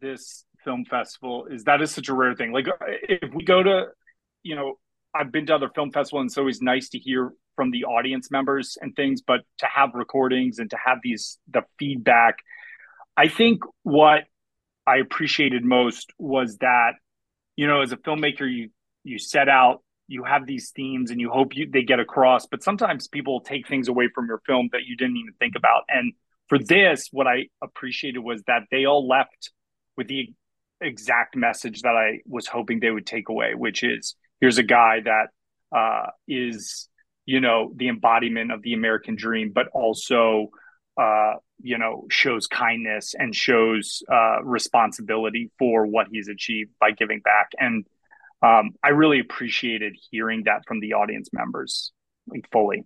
this 0.00 0.44
film 0.64 0.84
festival 0.84 1.46
is 1.50 1.64
that 1.64 1.82
is 1.82 1.90
such 1.90 2.08
a 2.08 2.14
rare 2.14 2.34
thing. 2.34 2.52
Like 2.52 2.66
if 3.08 3.32
we 3.34 3.44
go 3.44 3.62
to, 3.62 3.86
you 4.42 4.54
know, 4.54 4.78
I've 5.14 5.32
been 5.32 5.46
to 5.46 5.54
other 5.54 5.70
film 5.74 5.90
festivals 5.90 6.20
and 6.20 6.28
it's 6.28 6.38
always 6.38 6.62
nice 6.62 6.88
to 6.90 6.98
hear 6.98 7.32
from 7.56 7.70
the 7.70 7.84
audience 7.84 8.30
members 8.30 8.76
and 8.80 8.94
things, 8.96 9.22
but 9.22 9.40
to 9.58 9.66
have 9.66 9.90
recordings 9.94 10.58
and 10.58 10.70
to 10.70 10.76
have 10.84 10.98
these 11.02 11.38
the 11.50 11.62
feedback, 11.78 12.36
I 13.16 13.28
think 13.28 13.62
what 13.82 14.24
I 14.86 14.96
appreciated 14.98 15.64
most 15.64 16.12
was 16.18 16.58
that, 16.58 16.94
you 17.56 17.66
know, 17.66 17.82
as 17.82 17.92
a 17.92 17.96
filmmaker, 17.96 18.50
you 18.50 18.70
you 19.04 19.18
set 19.18 19.48
out, 19.48 19.82
you 20.08 20.24
have 20.24 20.46
these 20.46 20.70
themes 20.70 21.10
and 21.10 21.20
you 21.20 21.30
hope 21.30 21.56
you 21.56 21.68
they 21.70 21.82
get 21.82 22.00
across, 22.00 22.46
but 22.46 22.62
sometimes 22.62 23.08
people 23.08 23.40
take 23.40 23.68
things 23.68 23.88
away 23.88 24.08
from 24.14 24.26
your 24.26 24.40
film 24.46 24.68
that 24.72 24.82
you 24.86 24.96
didn't 24.96 25.16
even 25.16 25.34
think 25.38 25.54
about. 25.56 25.82
And 25.88 26.12
for 26.48 26.58
this, 26.58 27.08
what 27.12 27.26
I 27.26 27.48
appreciated 27.62 28.18
was 28.18 28.42
that 28.46 28.62
they 28.70 28.84
all 28.84 29.06
left 29.08 29.50
with 29.96 30.08
the 30.08 30.28
exact 30.80 31.36
message 31.36 31.82
that 31.82 31.96
I 31.96 32.20
was 32.26 32.46
hoping 32.46 32.80
they 32.80 32.90
would 32.90 33.06
take 33.06 33.28
away, 33.28 33.54
which 33.54 33.82
is 33.82 34.16
here's 34.40 34.58
a 34.58 34.62
guy 34.62 35.00
that 35.04 35.28
uh, 35.76 36.10
is, 36.28 36.88
you 37.24 37.40
know, 37.40 37.72
the 37.74 37.88
embodiment 37.88 38.52
of 38.52 38.62
the 38.62 38.74
American 38.74 39.16
dream, 39.16 39.52
but 39.54 39.68
also, 39.68 40.48
uh, 41.00 41.34
you 41.64 41.78
know, 41.78 42.06
shows 42.10 42.46
kindness 42.46 43.14
and 43.18 43.34
shows 43.34 44.02
uh, 44.12 44.42
responsibility 44.44 45.50
for 45.58 45.86
what 45.86 46.06
he's 46.10 46.28
achieved 46.28 46.70
by 46.78 46.90
giving 46.90 47.20
back. 47.20 47.50
And 47.58 47.86
um, 48.42 48.72
I 48.82 48.90
really 48.90 49.18
appreciated 49.18 49.96
hearing 50.10 50.44
that 50.44 50.62
from 50.68 50.80
the 50.80 50.92
audience 50.92 51.30
members 51.32 51.92
like 52.28 52.46
fully. 52.52 52.84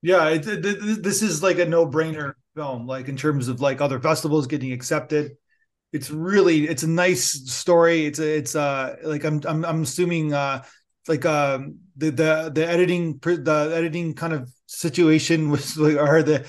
Yeah, 0.00 0.28
it, 0.30 0.46
it, 0.46 1.02
this 1.02 1.22
is 1.22 1.42
like 1.42 1.58
a 1.58 1.66
no 1.66 1.86
brainer 1.86 2.34
film 2.54 2.86
like 2.86 3.08
in 3.08 3.16
terms 3.16 3.48
of 3.48 3.60
like 3.60 3.80
other 3.80 3.98
festivals 3.98 4.46
getting 4.46 4.72
accepted 4.72 5.32
it's 5.92 6.10
really 6.10 6.64
it's 6.68 6.82
a 6.82 6.88
nice 6.88 7.50
story 7.50 8.06
it's 8.06 8.18
a 8.18 8.36
it's 8.36 8.54
uh 8.54 8.96
like 9.04 9.24
i'm 9.24 9.40
i'm, 9.46 9.64
I'm 9.64 9.82
assuming 9.82 10.34
uh 10.34 10.62
like 11.08 11.24
um 11.24 11.78
the 11.96 12.10
the 12.10 12.52
the 12.54 12.68
editing 12.68 13.18
the 13.18 13.72
editing 13.74 14.14
kind 14.14 14.32
of 14.32 14.50
situation 14.66 15.50
was 15.50 15.76
like 15.76 15.96
or 15.96 16.22
the 16.22 16.46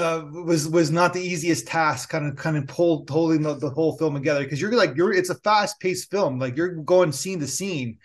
was 0.00 0.68
was 0.68 0.90
not 0.90 1.12
the 1.12 1.20
easiest 1.20 1.66
task 1.66 2.10
kind 2.10 2.26
of 2.26 2.36
kind 2.36 2.56
of 2.56 2.66
pulled 2.66 3.08
holding 3.08 3.42
the, 3.42 3.54
the 3.54 3.70
whole 3.70 3.96
film 3.96 4.14
together. 4.14 4.42
Because 4.42 4.60
you're 4.60 4.72
like 4.72 4.96
you're 4.96 5.12
it's 5.12 5.30
a 5.30 5.34
fast 5.36 5.80
paced 5.80 6.10
film. 6.10 6.38
Like 6.38 6.56
you're 6.56 6.74
going 6.74 7.12
scene 7.12 7.40
to 7.40 7.46
scene 7.46 7.98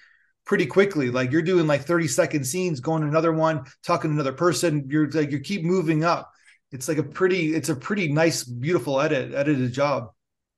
pretty 0.46 0.66
quickly. 0.66 1.10
Like 1.10 1.32
you're 1.32 1.42
doing 1.42 1.68
like 1.68 1.82
30 1.82 2.08
second 2.08 2.44
scenes 2.46 2.80
going 2.80 3.02
to 3.02 3.08
another 3.08 3.32
one 3.32 3.66
talking 3.84 4.12
to 4.12 4.16
another 4.16 4.34
person. 4.34 4.88
You're 4.90 5.10
like 5.10 5.32
you 5.32 5.40
keep 5.40 5.64
moving 5.64 6.04
up. 6.04 6.32
It's 6.72 6.88
like 6.88 6.98
a 6.98 7.04
pretty 7.04 7.54
it's 7.54 7.70
a 7.70 7.76
pretty 7.76 8.12
nice 8.12 8.44
beautiful 8.44 9.02
edit 9.02 9.34
edited 9.34 9.74
job. 9.74 10.12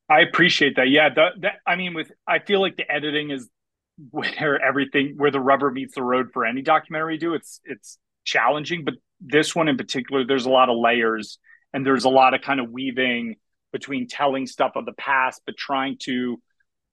I 0.09 0.21
appreciate 0.21 0.75
that. 0.75 0.89
Yeah 0.89 1.09
the, 1.09 1.29
the, 1.39 1.49
i 1.65 1.75
mean 1.75 1.93
with 1.93 2.11
i 2.27 2.39
feel 2.39 2.59
like 2.59 2.75
the 2.75 2.91
editing 2.91 3.31
is 3.31 3.49
where 4.11 4.61
everything 4.63 5.13
where 5.17 5.31
the 5.31 5.39
rubber 5.39 5.71
meets 5.71 5.95
the 5.95 6.03
road 6.03 6.29
for 6.33 6.45
any 6.45 6.61
documentary 6.61 7.17
do. 7.17 7.33
It's 7.33 7.61
it's 7.63 7.97
challenging 8.23 8.83
but 8.85 8.93
this 9.21 9.55
one 9.55 9.67
in 9.67 9.77
particular 9.77 10.25
there's 10.25 10.45
a 10.45 10.49
lot 10.49 10.69
of 10.69 10.77
layers 10.77 11.37
and 11.73 11.85
there's 11.85 12.05
a 12.05 12.09
lot 12.09 12.33
of 12.33 12.41
kind 12.41 12.59
of 12.59 12.69
weaving 12.69 13.35
between 13.71 14.07
telling 14.07 14.47
stuff 14.47 14.73
of 14.75 14.85
the 14.85 14.93
past 14.93 15.41
but 15.45 15.55
trying 15.55 15.97
to 15.99 16.41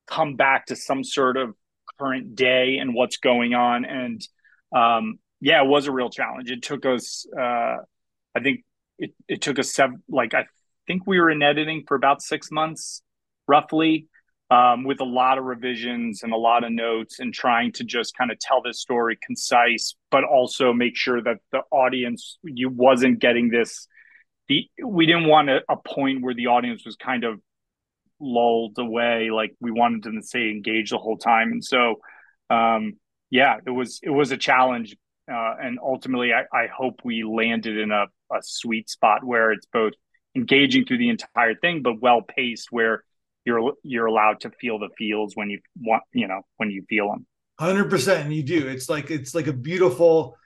come 0.06 0.36
back 0.36 0.66
to 0.66 0.76
some 0.76 1.02
sort 1.04 1.36
of 1.36 1.54
current 1.98 2.34
day 2.34 2.78
and 2.78 2.94
what's 2.94 3.16
going 3.18 3.54
on. 3.54 3.84
And 3.84 4.20
um 4.74 5.18
yeah 5.40 5.62
it 5.62 5.68
was 5.68 5.86
a 5.86 5.92
real 5.92 6.10
challenge. 6.10 6.50
It 6.50 6.62
took 6.62 6.84
us 6.84 7.26
uh 7.36 7.76
i 8.34 8.40
think 8.42 8.64
it, 8.98 9.14
it 9.26 9.40
took 9.40 9.58
us 9.58 9.72
seven 9.72 10.02
like 10.08 10.34
i 10.34 10.44
think 10.86 11.06
we 11.06 11.18
were 11.20 11.30
in 11.30 11.42
editing 11.42 11.84
for 11.86 11.94
about 11.94 12.22
six 12.22 12.50
months 12.50 13.02
roughly 13.46 14.06
um, 14.50 14.84
with 14.84 15.00
a 15.00 15.04
lot 15.04 15.36
of 15.38 15.44
revisions 15.44 16.22
and 16.22 16.32
a 16.32 16.36
lot 16.36 16.64
of 16.64 16.72
notes 16.72 17.20
and 17.20 17.34
trying 17.34 17.70
to 17.72 17.84
just 17.84 18.16
kind 18.16 18.30
of 18.30 18.38
tell 18.38 18.62
this 18.62 18.80
story 18.80 19.18
concise 19.22 19.94
but 20.10 20.24
also 20.24 20.72
make 20.72 20.96
sure 20.96 21.22
that 21.22 21.36
the 21.52 21.60
audience 21.70 22.38
you 22.42 22.70
wasn't 22.70 23.18
getting 23.18 23.50
this 23.50 23.86
the 24.48 24.68
we 24.84 25.06
didn't 25.06 25.26
want 25.26 25.50
a, 25.50 25.60
a 25.68 25.76
point 25.76 26.22
where 26.22 26.34
the 26.34 26.46
audience 26.46 26.84
was 26.84 26.96
kind 26.96 27.24
of 27.24 27.40
lulled 28.20 28.76
away 28.78 29.30
like 29.30 29.54
we 29.60 29.70
wanted 29.70 30.02
them 30.02 30.16
to 30.16 30.26
stay 30.26 30.50
engaged 30.50 30.92
the 30.92 30.98
whole 30.98 31.18
time. 31.18 31.52
And 31.52 31.64
so 31.64 31.96
um, 32.50 32.94
yeah 33.30 33.58
it 33.64 33.70
was 33.70 34.00
it 34.02 34.10
was 34.10 34.32
a 34.32 34.36
challenge 34.36 34.96
uh, 35.30 35.54
and 35.60 35.78
ultimately 35.82 36.32
I, 36.32 36.44
I 36.56 36.66
hope 36.66 37.00
we 37.04 37.22
landed 37.22 37.76
in 37.76 37.90
a, 37.90 38.06
a 38.32 38.38
sweet 38.42 38.88
spot 38.88 39.22
where 39.22 39.52
it's 39.52 39.66
both 39.72 39.92
engaging 40.34 40.86
through 40.86 40.98
the 40.98 41.10
entire 41.10 41.54
thing 41.54 41.82
but 41.82 42.00
well 42.00 42.22
paced 42.22 42.68
where 42.70 43.04
you're 43.48 43.72
you're 43.82 44.06
allowed 44.06 44.40
to 44.40 44.50
feel 44.60 44.78
the 44.78 44.90
feels 44.98 45.34
when 45.34 45.48
you 45.50 45.58
want 45.80 46.02
you 46.12 46.28
know 46.28 46.42
when 46.58 46.70
you 46.70 46.84
feel 46.88 47.08
them 47.10 47.26
100% 47.60 48.20
and 48.20 48.32
you 48.32 48.44
do. 48.44 48.68
It's 48.68 48.88
like 48.88 49.10
it's 49.10 49.34
like 49.34 49.48
a 49.48 49.52
beautiful 49.52 50.36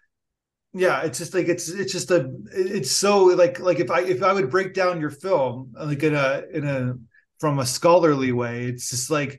yeah 0.75 1.03
it's 1.03 1.19
just 1.19 1.35
like 1.35 1.49
it's 1.49 1.69
it's 1.69 1.93
just 1.93 2.11
a 2.11 2.33
it's 2.51 2.91
so 2.91 3.25
like 3.25 3.61
like 3.61 3.79
if 3.79 3.91
i 3.91 4.01
if 4.01 4.23
i 4.23 4.33
would 4.33 4.49
break 4.49 4.73
down 4.73 5.03
your 5.03 5.11
film 5.11 5.71
like 5.79 6.03
in 6.03 6.15
a 6.15 6.43
in 6.51 6.65
a 6.67 6.95
from 7.39 7.59
a 7.59 7.67
scholarly 7.67 8.33
way 8.33 8.65
it's 8.65 8.89
just 8.89 9.11
like 9.11 9.39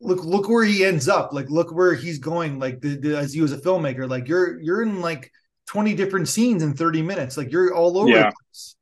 look 0.00 0.24
look 0.24 0.48
where 0.48 0.64
he 0.64 0.84
ends 0.84 1.08
up. 1.08 1.32
Like 1.32 1.50
look 1.50 1.72
where 1.72 1.94
he's 1.94 2.18
going. 2.18 2.58
Like 2.58 2.80
the, 2.80 2.96
the, 2.96 3.16
as 3.16 3.34
you 3.34 3.44
as 3.44 3.52
a 3.52 3.58
filmmaker 3.58 4.08
like 4.08 4.28
you're 4.28 4.60
you're 4.60 4.82
in 4.82 5.00
like 5.00 5.30
20 5.66 5.94
different 5.94 6.28
scenes 6.28 6.62
in 6.62 6.74
30 6.74 7.02
minutes. 7.02 7.36
Like 7.36 7.50
you're 7.50 7.74
all 7.74 7.98
over 7.98 8.10
yeah. 8.10 8.30
the 8.30 8.34
place 8.52 8.76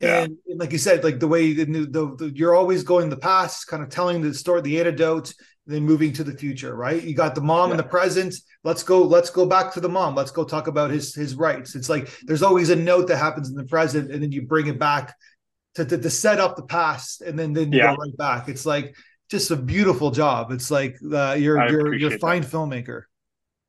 and, 0.00 0.36
and, 0.46 0.60
like 0.60 0.72
you 0.72 0.78
said, 0.78 1.04
like 1.04 1.20
the 1.20 1.28
way 1.28 1.52
the, 1.52 1.64
the, 1.64 2.16
the, 2.16 2.32
you're 2.34 2.54
always 2.54 2.82
going 2.82 3.08
the 3.08 3.16
past, 3.16 3.66
kind 3.66 3.82
of 3.82 3.88
telling 3.88 4.20
the 4.20 4.34
story, 4.34 4.60
the 4.60 4.78
antidote, 4.78 5.32
then 5.66 5.82
moving 5.82 6.12
to 6.12 6.24
the 6.24 6.36
future, 6.36 6.74
right? 6.74 7.02
You 7.02 7.14
got 7.14 7.34
the 7.34 7.40
mom 7.40 7.68
yeah. 7.68 7.72
in 7.72 7.76
the 7.78 7.84
present. 7.84 8.34
Let's 8.64 8.82
go. 8.82 9.02
Let's 9.02 9.30
go 9.30 9.46
back 9.46 9.72
to 9.74 9.80
the 9.80 9.88
mom. 9.88 10.14
Let's 10.14 10.30
go 10.30 10.44
talk 10.44 10.66
about 10.66 10.90
his 10.90 11.14
his 11.14 11.34
rights. 11.34 11.74
It's 11.74 11.88
like 11.88 12.10
there's 12.22 12.42
always 12.42 12.70
a 12.70 12.76
note 12.76 13.08
that 13.08 13.16
happens 13.16 13.48
in 13.48 13.56
the 13.56 13.64
present, 13.64 14.10
and 14.10 14.22
then 14.22 14.32
you 14.32 14.42
bring 14.42 14.66
it 14.66 14.78
back 14.78 15.14
to 15.76 15.84
to, 15.84 15.96
to 15.96 16.10
set 16.10 16.38
up 16.38 16.56
the 16.56 16.64
past, 16.64 17.22
and 17.22 17.38
then 17.38 17.52
then 17.52 17.72
you 17.72 17.78
yeah. 17.78 17.94
go 17.94 18.02
right 18.02 18.16
back. 18.16 18.48
It's 18.48 18.66
like 18.66 18.94
just 19.30 19.50
a 19.50 19.56
beautiful 19.56 20.10
job. 20.10 20.50
It's 20.50 20.70
like 20.70 20.96
uh, 21.12 21.36
you're 21.38 21.58
I 21.58 21.70
you're 21.70 21.94
you're 21.94 22.14
a 22.14 22.18
fine 22.18 22.42
that. 22.42 22.50
filmmaker. 22.50 23.02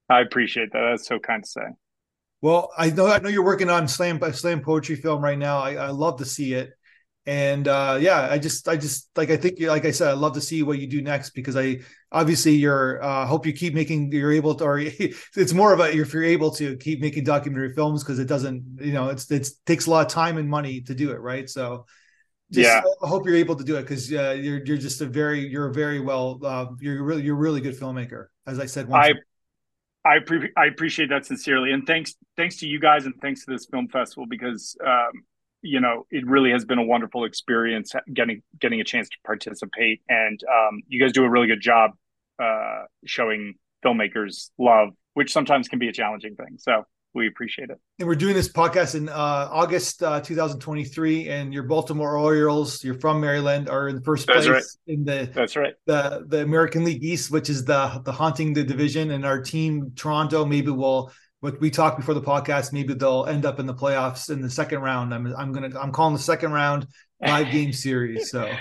I 0.10 0.20
appreciate 0.20 0.74
that. 0.74 0.82
That's 0.82 1.08
so 1.08 1.18
kind 1.18 1.44
to 1.44 1.50
say. 1.50 1.62
Well, 2.46 2.70
I 2.78 2.92
know 2.92 3.08
I 3.08 3.18
know 3.18 3.30
you're 3.30 3.44
working 3.44 3.72
on 3.72 3.88
slam 3.88 4.22
slam 4.32 4.62
poetry 4.62 4.98
film 4.98 5.20
right 5.20 5.36
now. 5.36 5.62
I, 5.62 5.74
I 5.74 5.90
love 5.90 6.20
to 6.20 6.26
see 6.26 6.54
it, 6.54 6.74
and 7.26 7.68
uh, 7.68 7.98
yeah, 8.00 8.28
I 8.30 8.38
just 8.38 8.68
I 8.68 8.78
just 8.78 9.10
like 9.16 9.32
I 9.32 9.38
think 9.38 9.60
like 9.62 9.84
I 9.84 9.90
said, 9.90 10.10
I 10.10 10.14
love 10.14 10.36
to 10.36 10.42
see 10.42 10.62
what 10.62 10.78
you 10.78 10.86
do 10.86 11.02
next 11.02 11.32
because 11.32 11.58
I 11.58 11.80
obviously 12.12 12.52
you're 12.52 13.04
uh, 13.04 13.26
hope 13.26 13.48
you 13.48 13.54
keep 13.54 13.74
making 13.74 14.12
you're 14.12 14.32
able 14.32 14.54
to 14.54 14.64
or 14.64 14.78
it's 14.80 15.54
more 15.54 15.74
of 15.74 15.80
a 15.80 15.92
if 15.92 16.14
you're 16.14 16.24
able 16.24 16.52
to 16.52 16.78
keep 16.78 17.02
making 17.02 17.24
documentary 17.24 17.74
films 17.74 18.04
because 18.04 18.20
it 18.20 18.28
doesn't 18.28 18.64
you 18.80 18.94
know 18.94 19.10
it's 19.10 19.32
it 19.32 19.50
takes 19.66 19.88
a 19.88 19.90
lot 19.90 20.06
of 20.06 20.12
time 20.12 20.38
and 20.38 20.48
money 20.48 20.82
to 20.82 20.94
do 20.94 21.10
it 21.14 21.20
right 21.22 21.50
so. 21.50 21.88
Just, 22.52 22.68
yeah, 22.68 22.84
I 23.02 23.08
hope 23.08 23.26
you're 23.26 23.38
able 23.38 23.56
to 23.56 23.64
do 23.64 23.78
it 23.78 23.82
because 23.82 24.14
uh, 24.14 24.38
you're 24.40 24.64
you're 24.64 24.78
just 24.78 25.02
a 25.02 25.08
very 25.08 25.48
you're 25.48 25.70
a 25.70 25.74
very 25.74 26.00
well 26.00 26.40
uh, 26.44 26.68
you're 26.80 27.04
really 27.04 27.24
you're 27.24 27.36
a 27.36 27.40
really 27.40 27.60
good 27.60 27.76
filmmaker 27.76 28.28
as 28.46 28.60
I 28.60 28.68
said. 28.68 28.88
I 28.92 29.14
I 30.06 30.20
pre- 30.20 30.52
I 30.56 30.66
appreciate 30.68 31.10
that 31.10 31.26
sincerely, 31.26 31.72
and 31.72 31.86
thanks 31.86 32.16
thanks 32.38 32.58
to 32.58 32.68
you 32.68 32.80
guys, 32.80 33.06
and 33.06 33.14
thanks 33.22 33.44
to 33.46 33.52
this 33.52 33.66
film 33.66 33.88
festival 33.88 34.28
because 34.30 34.78
um, 34.86 35.24
you 35.64 35.80
know 35.80 36.06
it 36.12 36.26
really 36.28 36.52
has 36.52 36.64
been 36.64 36.78
a 36.78 36.84
wonderful 36.86 37.26
experience 37.26 37.94
getting 38.14 38.44
getting 38.60 38.80
a 38.80 38.84
chance 38.84 39.10
to 39.10 39.18
participate, 39.26 40.02
and 40.08 40.40
um, 40.44 40.82
you 40.88 41.00
guys 41.02 41.12
do 41.12 41.24
a 41.24 41.30
really 41.30 41.48
good 41.48 41.62
job 41.62 41.92
uh, 42.40 42.84
showing 43.06 43.56
filmmakers 43.84 44.52
love, 44.60 44.90
which 45.16 45.32
sometimes 45.34 45.68
can 45.68 45.80
be 45.80 45.88
a 45.88 45.94
challenging 45.94 46.36
thing. 46.36 46.58
So 46.60 46.86
we 47.16 47.28
appreciate 47.28 47.70
it. 47.70 47.80
And 48.00 48.08
we're 48.08 48.16
doing 48.16 48.36
this 48.36 48.52
podcast 48.52 48.96
in 48.96 49.10
uh, 49.10 49.50
August 49.52 50.04
uh, 50.04 50.20
2023, 50.20 51.30
and 51.30 51.54
your 51.54 51.64
Baltimore 51.64 52.18
Orioles, 52.18 52.84
you're 52.84 53.00
from 53.00 53.22
Maryland, 53.22 53.70
are 53.70 53.88
in 53.88 54.02
first 54.02 54.28
place 54.28 54.48
right. 54.48 54.64
in 54.88 55.06
the 55.06 55.30
that's 55.34 55.56
right 55.56 55.74
the 55.86 56.26
the 56.28 56.42
American 56.42 56.84
League 56.84 57.04
East, 57.04 57.32
which 57.32 57.50
is 57.50 57.66
the 57.66 58.02
the 58.04 58.12
haunting 58.12 58.54
the 58.54 58.64
division. 58.64 59.12
And 59.12 59.26
our 59.26 59.42
team 59.42 59.94
Toronto 59.96 60.46
maybe 60.46 60.72
will. 60.72 61.12
What 61.42 61.62
we 61.62 61.70
talked 61.70 61.98
before 61.98 62.16
the 62.16 62.24
podcast, 62.24 62.74
maybe 62.74 62.96
they'll 62.96 63.26
end 63.26 63.46
up 63.46 63.60
in 63.60 63.68
the 63.68 63.74
playoffs 63.74 64.32
in 64.32 64.42
the 64.42 64.50
second 64.50 64.80
round. 64.80 65.14
I'm 65.14 65.28
I'm 65.36 65.52
gonna 65.52 65.78
I'm 65.80 65.92
calling 65.92 66.16
the 66.16 66.22
second 66.22 66.54
round 66.54 66.88
five 67.24 67.52
game 67.52 67.72
series. 67.72 68.32
So 68.32 68.52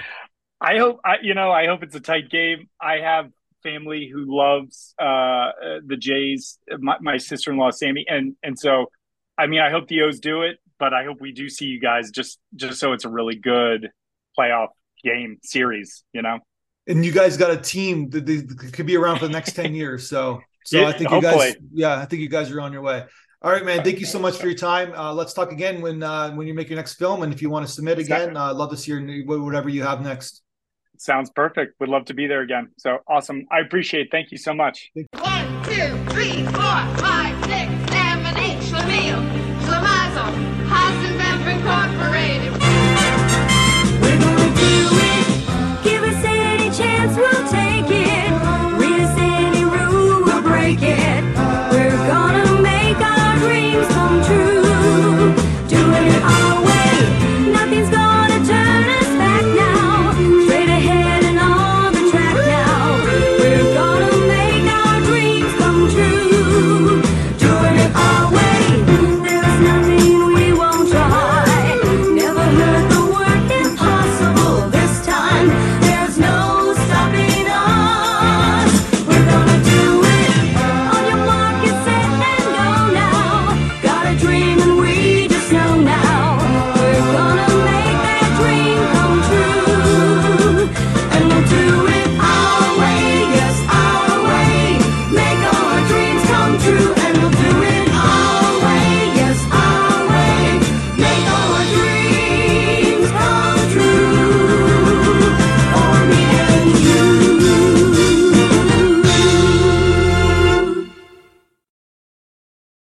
I 0.61 0.79
hope 0.79 1.01
I 1.05 1.17
you 1.23 1.35
know 1.35 1.51
I 1.51 1.67
hope 1.67 1.83
it's 1.83 1.95
a 1.95 2.01
tight 2.01 2.31
game. 2.31 2.69
I 2.81 2.99
have 2.99 3.31
family 3.64 4.09
who 4.12 4.24
loves 4.29 4.94
uh, 5.00 5.50
the 5.85 5.96
Jays. 5.98 6.59
My, 6.79 6.96
my 7.00 7.16
sister 7.16 7.50
in 7.50 7.57
law 7.57 7.70
Sammy, 7.70 8.05
and 8.07 8.37
and 8.44 8.57
so, 8.57 8.87
I 9.37 9.48
mean, 9.48 9.61
I 9.61 9.70
hope 9.70 9.88
the 9.88 10.03
O's 10.03 10.20
do 10.20 10.42
it, 10.42 10.59
but 10.79 10.94
I 10.94 11.05
hope 11.05 11.20
we 11.20 11.33
do 11.33 11.48
see 11.48 11.64
you 11.64 11.81
guys 11.81 12.12
just 12.12 12.38
just 12.55 12.79
so 12.79 12.92
it's 12.92 13.05
a 13.05 13.09
really 13.09 13.37
good 13.37 13.90
playoff 14.38 14.68
game 15.03 15.38
series. 15.42 16.05
You 16.12 16.22
know. 16.22 16.38
And 16.87 17.05
you 17.05 17.12
guys 17.12 17.38
got 17.38 17.50
a 17.50 17.57
team 17.57 18.11
that, 18.11 18.27
that 18.27 18.70
could 18.74 18.87
be 18.87 18.96
around 18.96 19.18
for 19.18 19.27
the 19.27 19.33
next 19.33 19.55
ten 19.55 19.74
years. 19.83 20.09
So 20.09 20.40
so 20.64 20.81
yeah, 20.81 20.88
I 20.88 20.92
think 20.92 21.11
hopefully. 21.11 21.48
you 21.48 21.53
guys, 21.55 21.57
yeah, 21.72 21.98
I 21.98 22.05
think 22.05 22.22
you 22.22 22.29
guys 22.29 22.50
are 22.53 22.61
on 22.61 22.72
your 22.72 22.83
way. 22.83 23.05
All 23.42 23.53
right, 23.53 23.64
man. 23.64 23.85
Thank 23.85 24.00
you 24.00 24.07
so 24.07 24.18
much 24.18 24.38
for 24.38 24.46
your 24.46 24.57
time. 24.57 24.94
Uh, 24.94 25.12
let's 25.12 25.35
talk 25.35 25.53
again 25.53 25.83
when 25.83 26.03
uh, 26.03 26.33
when 26.33 26.46
you 26.46 26.55
make 26.55 26.70
your 26.70 26.77
next 26.77 26.94
film, 26.94 27.22
and 27.22 27.33
if 27.33 27.42
you 27.42 27.50
want 27.50 27.66
to 27.66 27.72
submit 27.72 27.98
again, 27.98 28.37
uh, 28.37 28.55
love 28.55 28.70
to 28.70 28.77
see 28.77 28.92
your 28.92 29.42
whatever 29.42 29.68
you 29.68 29.83
have 29.83 30.00
next. 30.00 30.42
Sounds 30.96 31.30
perfect. 31.30 31.78
Would 31.80 31.88
love 31.88 32.04
to 32.07 32.14
be 32.14 32.26
there 32.26 32.42
again. 32.42 32.70
So 32.76 32.98
awesome. 33.09 33.46
I 33.50 33.61
appreciate 33.61 34.07
it. 34.07 34.09
Thank 34.11 34.30
you 34.30 34.38
so 34.38 34.54
much. 34.54 34.90
One, 34.94 35.64
two, 35.64 36.04
three, 36.11 36.44
four, 36.44 36.52
five, 36.98 37.34